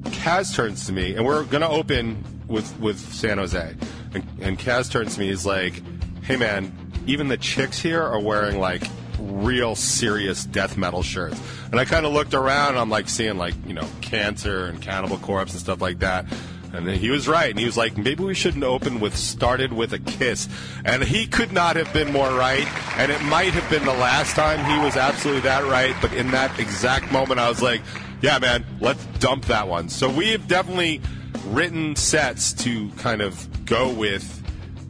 Kaz 0.04 0.56
turns 0.56 0.86
to 0.88 0.94
me, 0.94 1.16
and 1.16 1.26
we're 1.26 1.44
gonna 1.44 1.70
open 1.70 2.24
with 2.48 2.78
with 2.80 3.00
San 3.00 3.38
Jose, 3.38 3.76
and, 4.14 4.28
and 4.42 4.60
Kaz 4.60 4.90
turns 4.92 5.16
to 5.16 5.20
me, 5.20 5.28
he's 5.28 5.46
like, 5.46 5.82
"Hey 6.24 6.36
man, 6.36 6.74
even 7.08 7.28
the 7.28 7.38
chicks 7.38 7.80
here 7.80 8.02
are 8.02 8.20
wearing 8.20 8.60
like 8.60 8.84
real 9.20 9.76
serious 9.76 10.46
death 10.46 10.78
metal 10.78 11.04
shirts." 11.04 11.40
And 11.72 11.80
I 11.80 11.86
kind 11.86 12.06
of 12.06 12.14
looked 12.14 12.34
around, 12.34 12.70
and 12.70 12.80
I'm 12.80 12.90
like 12.90 13.10
seeing 13.10 13.38
like 13.38 13.54
you 13.66 13.74
know 13.74 13.88
Cancer 14.02 14.66
and 14.66 14.82
Cannibal 14.82 15.18
Corpse 15.18 15.54
and 15.54 15.62
stuff 15.62 15.82
like 15.82 16.00
that. 16.00 16.26
And 16.74 16.88
he 16.88 17.10
was 17.10 17.28
right. 17.28 17.50
And 17.50 17.60
he 17.60 17.66
was 17.66 17.76
like, 17.76 17.98
maybe 17.98 18.24
we 18.24 18.34
shouldn't 18.34 18.64
open 18.64 19.02
with 19.02 19.16
Started 19.16 19.74
with 19.74 19.92
a 19.92 20.00
Kiss. 20.00 20.48
And 20.86 21.04
he 21.04 21.28
could 21.28 21.52
not 21.52 21.76
have 21.76 21.92
been 21.92 22.14
more 22.14 22.32
right. 22.32 22.66
And 22.98 23.12
it 23.12 23.22
might 23.24 23.54
have 23.54 23.70
been 23.70 23.84
the 23.84 23.94
last 23.94 24.36
time 24.36 24.64
he 24.72 24.80
was 24.84 24.96
absolutely 24.96 25.42
that 25.42 25.66
right. 25.66 25.94
But 26.02 26.14
in 26.14 26.32
that 26.32 26.58
exact 26.60 27.12
moment, 27.12 27.42
I 27.42 27.50
was 27.50 27.62
like, 27.62 27.82
yeah, 28.22 28.40
man, 28.40 28.66
let's 28.80 29.04
dump 29.20 29.46
that 29.46 29.68
one. 29.68 29.90
So 29.90 30.10
we've 30.10 30.48
definitely 30.48 31.02
written 31.48 31.96
sets 31.96 32.54
to 32.54 32.90
kind 32.92 33.22
of 33.22 33.66
go 33.66 33.92
with, 33.92 34.44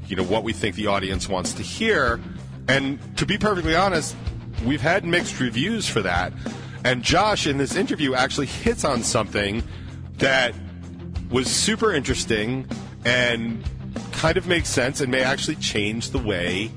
you 0.08 0.16
know, 0.16 0.24
what 0.24 0.44
we 0.44 0.54
think 0.54 0.76
the 0.76 0.88
audience 0.88 1.30
wants 1.30 1.54
to 1.54 1.64
hear. 1.64 2.20
And 2.68 3.00
to 3.18 3.26
be 3.26 3.38
perfectly 3.38 3.76
honest, 3.76 4.16
we've 4.66 4.82
had 4.82 5.06
mixed 5.06 5.40
reviews 5.40 5.88
for 5.88 6.02
that. 6.02 6.34
And 6.84 7.04
Josh, 7.04 7.48
in 7.48 7.58
this 7.58 7.76
interview, 7.76 8.16
actually 8.16 8.48
hits 8.48 8.84
on 8.84 9.04
something 9.04 9.64
that 10.18 10.54
was 11.30 11.48
super 11.48 11.94
interesting 11.94 12.68
and 13.06 13.64
kind 14.12 14.38
of 14.38 14.48
makes 14.48 14.70
sense 14.70 15.00
and 15.00 15.12
may 15.12 15.22
actually 15.22 15.56
change 15.56 16.10
the 16.10 16.20
way 16.20 16.72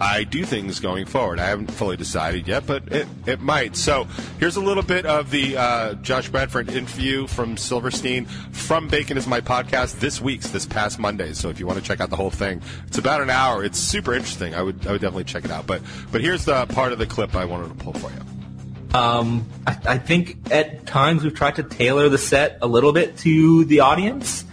I 0.00 0.24
do 0.24 0.44
things 0.44 0.80
going 0.80 1.06
forward. 1.06 1.38
I 1.38 1.46
haven't 1.46 1.70
fully 1.70 1.96
decided 1.96 2.48
yet, 2.48 2.66
but 2.66 2.90
it, 2.92 3.06
it 3.26 3.40
might. 3.40 3.76
So 3.76 4.04
here's 4.40 4.56
a 4.56 4.60
little 4.60 4.82
bit 4.82 5.06
of 5.06 5.30
the 5.30 5.56
uh, 5.56 5.94
Josh 5.94 6.28
Bradford 6.28 6.70
interview 6.70 7.26
from 7.26 7.56
Silverstein 7.56 8.24
from 8.24 8.88
Bacon 8.88 9.16
is 9.16 9.26
My 9.26 9.40
Podcast 9.40 10.00
this 10.00 10.20
week's, 10.20 10.50
this 10.50 10.66
past 10.66 10.98
Monday. 10.98 11.32
So 11.34 11.50
if 11.50 11.60
you 11.60 11.66
want 11.66 11.78
to 11.78 11.84
check 11.84 12.00
out 12.00 12.10
the 12.10 12.16
whole 12.16 12.30
thing, 12.30 12.62
it's 12.86 12.98
about 12.98 13.20
an 13.20 13.30
hour. 13.30 13.64
It's 13.64 13.78
super 13.78 14.12
interesting. 14.14 14.54
I 14.54 14.62
would, 14.62 14.86
I 14.86 14.92
would 14.92 15.00
definitely 15.00 15.24
check 15.24 15.44
it 15.44 15.50
out. 15.50 15.66
But, 15.66 15.82
but 16.10 16.20
here's 16.20 16.44
the 16.44 16.66
part 16.66 16.92
of 16.92 16.98
the 16.98 17.06
clip 17.06 17.36
I 17.36 17.44
wanted 17.44 17.68
to 17.68 17.84
pull 17.84 17.92
for 17.92 18.10
you. 18.10 18.98
Um, 18.98 19.46
I, 19.66 19.78
I 19.86 19.98
think 19.98 20.36
at 20.50 20.86
times 20.86 21.22
we've 21.24 21.34
tried 21.34 21.56
to 21.56 21.62
tailor 21.62 22.08
the 22.08 22.18
set 22.18 22.58
a 22.60 22.66
little 22.66 22.92
bit 22.92 23.16
to 23.18 23.64
the 23.64 23.80
audience, 23.80 24.44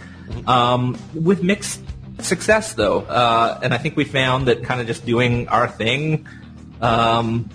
um, 0.46 0.96
with 1.12 1.42
mixed 1.42 1.82
success 2.24 2.74
though. 2.74 3.00
Uh, 3.00 3.58
and 3.62 3.74
I 3.74 3.78
think 3.78 3.96
we 3.96 4.04
found 4.04 4.48
that 4.48 4.64
kind 4.64 4.80
of 4.80 4.86
just 4.86 5.04
doing 5.04 5.48
our 5.48 5.68
thing, 5.68 6.26
um, 6.80 7.48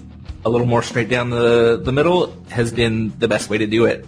a 0.43 0.49
little 0.49 0.67
more 0.67 0.83
straight 0.83 1.09
down 1.09 1.29
the, 1.29 1.81
the 1.83 1.91
middle 1.91 2.35
has 2.49 2.71
been 2.71 3.17
the 3.19 3.27
best 3.27 3.49
way 3.49 3.57
to 3.57 3.67
do 3.67 3.85
it. 3.85 4.05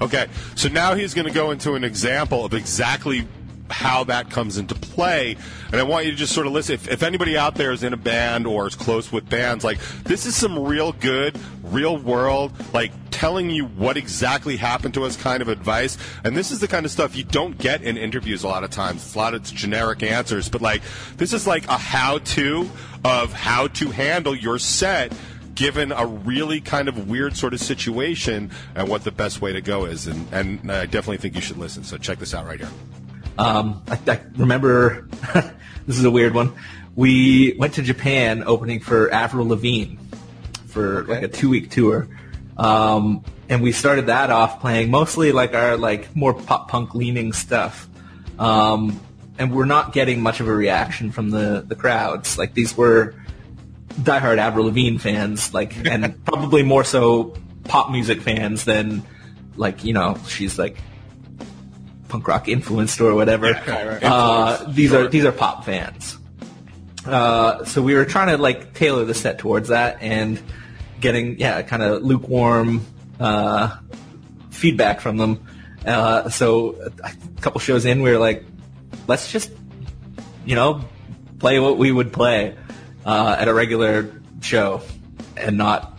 Okay, 0.00 0.26
so 0.56 0.68
now 0.68 0.94
he's 0.94 1.14
going 1.14 1.26
to 1.26 1.32
go 1.32 1.50
into 1.50 1.74
an 1.74 1.84
example 1.84 2.44
of 2.44 2.52
exactly 2.54 3.26
how 3.70 4.04
that 4.04 4.30
comes 4.30 4.58
into 4.58 4.74
play. 4.74 5.36
And 5.72 5.80
I 5.80 5.82
want 5.84 6.04
you 6.04 6.10
to 6.12 6.16
just 6.16 6.32
sort 6.32 6.46
of 6.46 6.52
listen. 6.52 6.74
If, 6.74 6.88
if, 6.88 7.02
anybody 7.02 7.36
out 7.36 7.54
there 7.54 7.72
is 7.72 7.82
in 7.82 7.92
a 7.92 7.96
band 7.96 8.46
or 8.46 8.66
is 8.66 8.74
close 8.74 9.10
with 9.10 9.28
bands, 9.28 9.64
like 9.64 9.78
this 10.04 10.26
is 10.26 10.34
some 10.36 10.58
real 10.58 10.92
good, 10.92 11.38
real 11.62 11.96
world, 11.96 12.52
like 12.72 12.92
telling 13.14 13.48
you 13.48 13.64
what 13.64 13.96
exactly 13.96 14.56
happened 14.56 14.92
to 14.94 15.04
us 15.04 15.16
kind 15.16 15.40
of 15.40 15.48
advice. 15.48 15.96
And 16.24 16.36
this 16.36 16.50
is 16.50 16.58
the 16.58 16.66
kind 16.66 16.84
of 16.84 16.90
stuff 16.90 17.14
you 17.14 17.22
don't 17.22 17.56
get 17.56 17.82
in 17.82 17.96
interviews 17.96 18.42
a 18.42 18.48
lot 18.48 18.64
of 18.64 18.70
times. 18.70 19.04
It's 19.04 19.14
a 19.14 19.18
lot 19.18 19.34
of 19.34 19.44
generic 19.44 20.02
answers, 20.02 20.48
but 20.48 20.60
like 20.60 20.82
this 21.16 21.32
is 21.32 21.46
like 21.46 21.64
a 21.68 21.78
how 21.78 22.18
to 22.18 22.68
of 23.04 23.32
how 23.32 23.68
to 23.68 23.90
handle 23.90 24.34
your 24.34 24.58
set 24.58 25.12
given 25.54 25.92
a 25.92 26.04
really 26.04 26.60
kind 26.60 26.88
of 26.88 27.08
weird 27.08 27.36
sort 27.36 27.54
of 27.54 27.60
situation 27.60 28.50
and 28.74 28.88
what 28.88 29.04
the 29.04 29.12
best 29.12 29.40
way 29.40 29.52
to 29.52 29.60
go 29.60 29.84
is. 29.84 30.08
And, 30.08 30.26
and 30.32 30.72
I 30.72 30.86
definitely 30.86 31.18
think 31.18 31.36
you 31.36 31.40
should 31.40 31.58
listen. 31.58 31.84
So 31.84 31.96
check 31.96 32.18
this 32.18 32.34
out 32.34 32.46
right 32.46 32.58
here. 32.58 32.70
Um, 33.38 33.80
I, 33.88 33.98
I 34.08 34.20
remember 34.36 35.08
this 35.86 35.98
is 35.98 36.04
a 36.04 36.10
weird 36.10 36.34
one. 36.34 36.52
We 36.96 37.54
went 37.58 37.74
to 37.74 37.82
Japan 37.82 38.42
opening 38.44 38.80
for 38.80 39.12
Avril 39.12 39.46
Lavigne 39.46 39.98
for 40.66 41.02
okay. 41.02 41.12
like 41.12 41.22
a 41.22 41.28
two 41.28 41.48
week 41.48 41.70
tour. 41.70 42.08
Um, 42.56 43.24
and 43.48 43.62
we 43.62 43.72
started 43.72 44.06
that 44.06 44.30
off 44.30 44.60
playing 44.60 44.90
mostly 44.90 45.32
like 45.32 45.54
our 45.54 45.76
like 45.76 46.14
more 46.14 46.34
pop 46.34 46.68
punk 46.68 46.94
leaning 46.94 47.32
stuff. 47.32 47.88
Um, 48.38 49.00
and 49.38 49.52
we're 49.52 49.64
not 49.64 49.92
getting 49.92 50.22
much 50.22 50.40
of 50.40 50.48
a 50.48 50.54
reaction 50.54 51.10
from 51.10 51.30
the, 51.30 51.64
the 51.66 51.74
crowds. 51.74 52.38
Like 52.38 52.54
these 52.54 52.76
were 52.76 53.14
diehard 53.88 54.38
Avril 54.38 54.66
Lavigne 54.66 54.98
fans, 54.98 55.52
like, 55.52 55.74
and 55.86 56.24
probably 56.24 56.62
more 56.62 56.84
so 56.84 57.34
pop 57.64 57.90
music 57.90 58.20
fans 58.20 58.64
than 58.64 59.02
like, 59.56 59.84
you 59.84 59.92
know, 59.92 60.18
she's 60.28 60.58
like 60.58 60.76
punk 62.08 62.28
rock 62.28 62.48
influenced 62.48 63.00
or 63.00 63.14
whatever. 63.14 63.50
Yeah, 63.50 63.98
uh, 64.02 64.70
these 64.70 64.90
sure. 64.90 65.06
are 65.06 65.08
these 65.08 65.24
are 65.24 65.32
pop 65.32 65.64
fans. 65.64 66.18
Uh, 67.04 67.64
so 67.64 67.82
we 67.82 67.94
were 67.94 68.04
trying 68.04 68.28
to 68.28 68.40
like 68.40 68.72
tailor 68.72 69.04
the 69.04 69.14
set 69.14 69.38
towards 69.38 69.68
that 69.68 69.98
and 70.00 70.40
getting 71.04 71.38
yeah 71.38 71.60
kind 71.60 71.82
of 71.82 72.02
lukewarm 72.02 72.84
uh, 73.20 73.76
feedback 74.50 75.00
from 75.00 75.18
them. 75.18 75.46
Uh, 75.86 76.30
so 76.30 76.90
a 77.04 77.12
couple 77.42 77.60
shows 77.60 77.84
in, 77.84 78.00
we 78.00 78.10
were 78.10 78.18
like, 78.18 78.42
let's 79.06 79.30
just 79.30 79.52
you 80.46 80.54
know 80.54 80.82
play 81.38 81.60
what 81.60 81.76
we 81.76 81.92
would 81.92 82.10
play 82.10 82.56
uh, 83.04 83.36
at 83.38 83.48
a 83.48 83.54
regular 83.54 84.10
show 84.40 84.80
and 85.36 85.58
not 85.58 85.98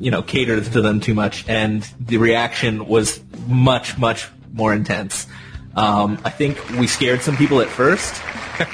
you 0.00 0.10
know 0.10 0.22
cater 0.22 0.60
to 0.60 0.82
them 0.82 0.98
too 0.98 1.14
much. 1.14 1.48
And 1.48 1.82
the 2.00 2.18
reaction 2.18 2.88
was 2.88 3.20
much 3.46 3.96
much 3.98 4.28
more 4.52 4.74
intense. 4.74 5.28
Um, 5.76 6.18
I 6.24 6.30
think 6.30 6.58
we 6.70 6.88
scared 6.88 7.22
some 7.22 7.36
people 7.36 7.60
at 7.60 7.68
first, 7.68 8.20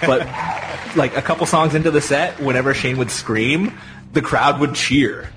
but 0.07 0.21
like 0.97 1.15
a 1.19 1.23
couple 1.23 1.45
songs 1.45 1.75
into 1.75 1.91
the 1.91 2.01
set, 2.01 2.41
whenever 2.41 2.73
Shane 2.73 2.97
would 2.97 3.11
scream, 3.11 3.79
the 4.15 4.23
crowd 4.23 4.59
would 4.61 4.75
cheer. 4.75 5.29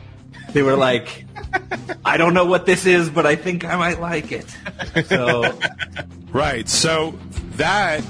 They 0.58 0.63
were 0.63 0.76
like, 0.76 1.28
"I 2.04 2.17
don't 2.17 2.34
know 2.34 2.46
what 2.46 2.65
this 2.65 2.88
is, 2.88 3.12
but 3.12 3.28
I 3.28 3.36
think 3.36 3.63
I 3.63 3.76
might 3.76 4.02
like 4.02 4.32
it." 4.32 4.48
So, 5.06 5.56
right. 6.32 6.67
So 6.67 7.13
that 7.58 8.04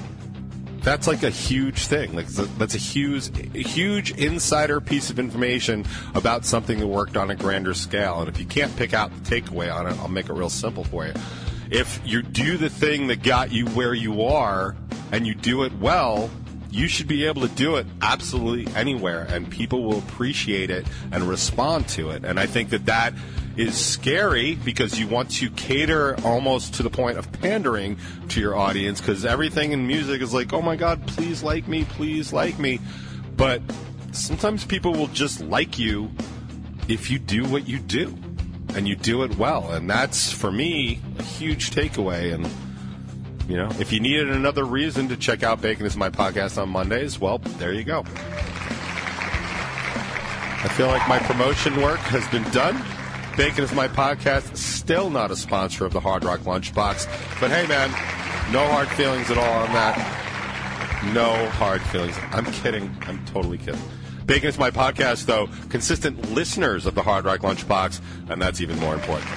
that's 0.81 1.07
like 1.07 1.23
a 1.23 1.29
huge 1.29 1.87
thing. 1.87 2.15
Like 2.15 2.27
that's 2.27 2.73
a 2.73 2.77
huge, 2.77 3.35
huge 3.53 4.11
insider 4.11 4.79
piece 4.79 5.09
of 5.09 5.19
information 5.19 5.85
about 6.15 6.45
something 6.45 6.79
that 6.79 6.87
worked 6.87 7.17
on 7.17 7.29
a 7.31 7.35
grander 7.35 7.73
scale. 7.73 8.21
And 8.21 8.29
if 8.29 8.39
you 8.39 8.45
can't 8.45 8.73
pick 8.77 8.93
out 8.93 9.11
the 9.11 9.41
takeaway 9.41 9.69
on 9.69 9.85
it, 9.85 9.99
I'll 9.99 10.07
make 10.07 10.29
it 10.29 10.33
real 10.33 10.49
simple 10.49 10.85
for 10.85 11.05
you 11.05 11.13
if 11.69 11.99
you 12.05 12.21
do 12.21 12.55
the 12.55 12.69
thing 12.69 13.07
that 13.07 13.23
got 13.23 13.51
you 13.51 13.65
where 13.71 13.93
you 13.93 14.23
are 14.23 14.73
and 15.11 15.27
you 15.27 15.35
do 15.35 15.63
it 15.63 15.73
well, 15.79 16.29
you 16.69 16.87
should 16.87 17.07
be 17.07 17.25
able 17.25 17.41
to 17.41 17.53
do 17.55 17.77
it 17.77 17.85
absolutely 18.01 18.73
anywhere 18.75 19.23
and 19.29 19.49
people 19.49 19.83
will 19.83 19.99
appreciate 19.99 20.69
it 20.69 20.85
and 21.11 21.23
respond 21.23 21.87
to 21.89 22.09
it. 22.09 22.25
And 22.25 22.39
I 22.39 22.45
think 22.45 22.69
that 22.69 22.85
that 22.85 23.13
is 23.55 23.75
scary 23.75 24.55
because 24.55 24.99
you 24.99 25.07
want 25.07 25.31
to 25.31 25.49
cater 25.51 26.15
almost 26.23 26.75
to 26.75 26.83
the 26.83 26.89
point 26.89 27.17
of 27.17 27.31
pandering 27.31 27.97
to 28.29 28.39
your 28.39 28.55
audience 28.55 29.01
because 29.01 29.25
everything 29.25 29.71
in 29.71 29.87
music 29.87 30.21
is 30.21 30.33
like, 30.33 30.53
oh 30.53 30.61
my 30.61 30.75
God, 30.75 31.05
please 31.07 31.41
like 31.41 31.67
me, 31.67 31.83
please 31.85 32.31
like 32.31 32.59
me. 32.59 32.79
But 33.35 33.61
sometimes 34.11 34.65
people 34.65 34.93
will 34.93 35.07
just 35.07 35.41
like 35.41 35.79
you 35.79 36.11
if 36.87 37.09
you 37.09 37.19
do 37.19 37.45
what 37.45 37.67
you 37.67 37.79
do 37.79 38.15
and 38.75 38.87
you 38.87 38.95
do 38.95 39.23
it 39.23 39.37
well. 39.37 39.71
And 39.71 39.89
that's, 39.89 40.31
for 40.31 40.51
me, 40.51 41.01
a 41.17 41.23
huge 41.23 41.71
takeaway. 41.71 42.33
And, 42.33 42.47
you 43.47 43.55
know, 43.55 43.69
if 43.79 43.93
you 43.93 43.99
needed 43.99 44.29
another 44.29 44.65
reason 44.65 45.07
to 45.09 45.17
check 45.17 45.43
out 45.43 45.61
Bacon 45.61 45.85
is 45.85 45.95
My 45.95 46.09
Podcast 46.09 46.61
on 46.61 46.69
Mondays, 46.69 47.19
well, 47.19 47.37
there 47.37 47.73
you 47.73 47.83
go. 47.83 48.03
I 50.59 50.69
feel 50.75 50.87
like 50.87 51.07
my 51.07 51.19
promotion 51.19 51.81
work 51.81 51.99
has 51.99 52.27
been 52.27 52.43
done. 52.51 52.83
Bacon 53.37 53.63
is 53.63 53.71
My 53.71 53.87
Podcast, 53.87 54.57
still 54.57 55.09
not 55.09 55.31
a 55.31 55.35
sponsor 55.35 55.85
of 55.85 55.93
the 55.93 55.99
Hard 55.99 56.23
Rock 56.25 56.41
Lunchbox. 56.41 57.39
But 57.39 57.51
hey, 57.51 57.67
man, 57.67 57.89
no 58.51 58.67
hard 58.67 58.89
feelings 58.89 59.31
at 59.31 59.37
all 59.37 59.43
on 59.63 59.71
that. 59.73 60.23
No 61.13 61.49
hard 61.51 61.81
feelings. 61.83 62.17
I'm 62.31 62.45
kidding. 62.45 62.93
I'm 63.03 63.23
totally 63.27 63.59
kidding. 63.59 63.79
Bacon 64.25 64.49
is 64.49 64.57
my 64.57 64.71
podcast, 64.71 65.25
though. 65.25 65.47
Consistent 65.69 66.33
listeners 66.33 66.85
of 66.85 66.95
the 66.95 67.03
Hard 67.03 67.23
Rock 67.23 67.41
Lunchbox, 67.41 68.01
and 68.29 68.41
that's 68.41 68.59
even 68.59 68.77
more 68.79 68.93
important. 68.93 69.29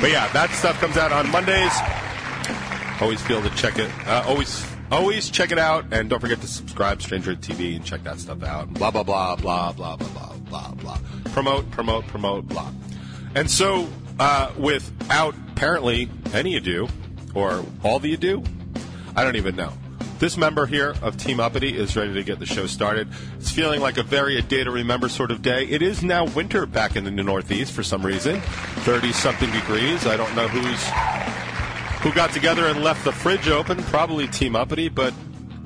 But 0.00 0.10
yeah, 0.10 0.30
that 0.32 0.50
stuff 0.50 0.78
comes 0.80 0.98
out 0.98 1.12
on 1.12 1.30
Mondays. 1.30 1.72
Always 3.00 3.22
feel 3.22 3.40
to 3.42 3.50
check 3.50 3.78
it. 3.78 3.90
Uh, 4.06 4.24
always, 4.26 4.66
always 4.90 5.30
check 5.30 5.52
it 5.52 5.58
out, 5.58 5.84
and 5.92 6.10
don't 6.10 6.20
forget 6.20 6.40
to 6.40 6.48
subscribe 6.48 7.00
Stranger 7.00 7.36
TV 7.36 7.76
and 7.76 7.84
check 7.84 8.02
that 8.04 8.18
stuff 8.18 8.42
out. 8.42 8.72
Blah 8.74 8.90
blah 8.90 9.04
blah 9.04 9.36
blah 9.36 9.72
blah 9.72 9.96
blah 9.96 10.06
blah 10.06 10.32
blah 10.50 10.72
blah. 10.72 10.98
Promote, 11.32 11.70
promote, 11.70 12.06
promote, 12.08 12.48
blah. 12.48 12.72
And 13.34 13.48
so, 13.48 13.88
uh, 14.18 14.50
without 14.58 15.34
apparently 15.52 16.10
any 16.32 16.56
ado, 16.56 16.88
or 17.34 17.64
all 17.84 18.00
the 18.00 18.14
ado, 18.14 18.42
I 19.14 19.22
don't 19.22 19.36
even 19.36 19.54
know. 19.54 19.72
This 20.18 20.36
member 20.36 20.66
here 20.66 20.96
of 21.00 21.16
Team 21.16 21.38
Uppity 21.38 21.76
is 21.76 21.94
ready 21.96 22.12
to 22.14 22.24
get 22.24 22.40
the 22.40 22.46
show 22.46 22.66
started. 22.66 23.06
It's 23.38 23.52
feeling 23.52 23.80
like 23.80 23.98
a 23.98 24.02
very 24.02 24.36
a 24.36 24.42
day 24.42 24.64
to 24.64 24.70
remember 24.72 25.08
sort 25.08 25.30
of 25.30 25.42
day. 25.42 25.64
It 25.66 25.80
is 25.80 26.02
now 26.02 26.24
winter 26.24 26.66
back 26.66 26.96
in 26.96 27.04
the 27.04 27.12
Northeast 27.12 27.72
for 27.72 27.84
some 27.84 28.04
reason, 28.04 28.40
thirty 28.80 29.12
something 29.12 29.50
degrees. 29.52 30.06
I 30.08 30.16
don't 30.16 30.34
know 30.34 30.48
who's 30.48 31.37
who 32.00 32.12
got 32.12 32.30
together 32.32 32.66
and 32.66 32.82
left 32.82 33.04
the 33.04 33.12
fridge 33.12 33.48
open. 33.48 33.82
Probably 33.84 34.28
Team 34.28 34.54
Uppity, 34.54 34.88
but 34.88 35.12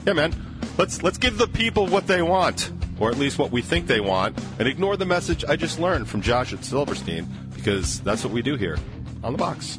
yeah, 0.07 0.14
man, 0.14 0.35
let's 0.79 1.03
let's 1.03 1.18
give 1.18 1.38
the 1.38 1.47
people 1.47 1.87
what 1.87 2.07
they 2.07 2.23
want, 2.23 2.73
or 2.99 3.11
at 3.11 3.18
least 3.18 3.38
what 3.38 3.51
we 3.51 3.62
think 3.62 3.87
they 3.87 4.01
want, 4.01 4.38
and 4.59 4.66
ignore 4.66 4.97
the 4.97 5.07
message 5.07 5.45
I 5.45 5.57
just 5.57 5.79
learned 5.79 6.09
from 6.09 6.23
Josh 6.23 6.53
at 6.53 6.64
Silverstein 6.64 7.29
because 7.55 8.01
that's 8.01 8.25
what 8.25 8.33
we 8.33 8.42
do 8.42 8.57
here 8.57 8.79
on 9.23 9.33
the 9.33 9.38
box. 9.38 9.79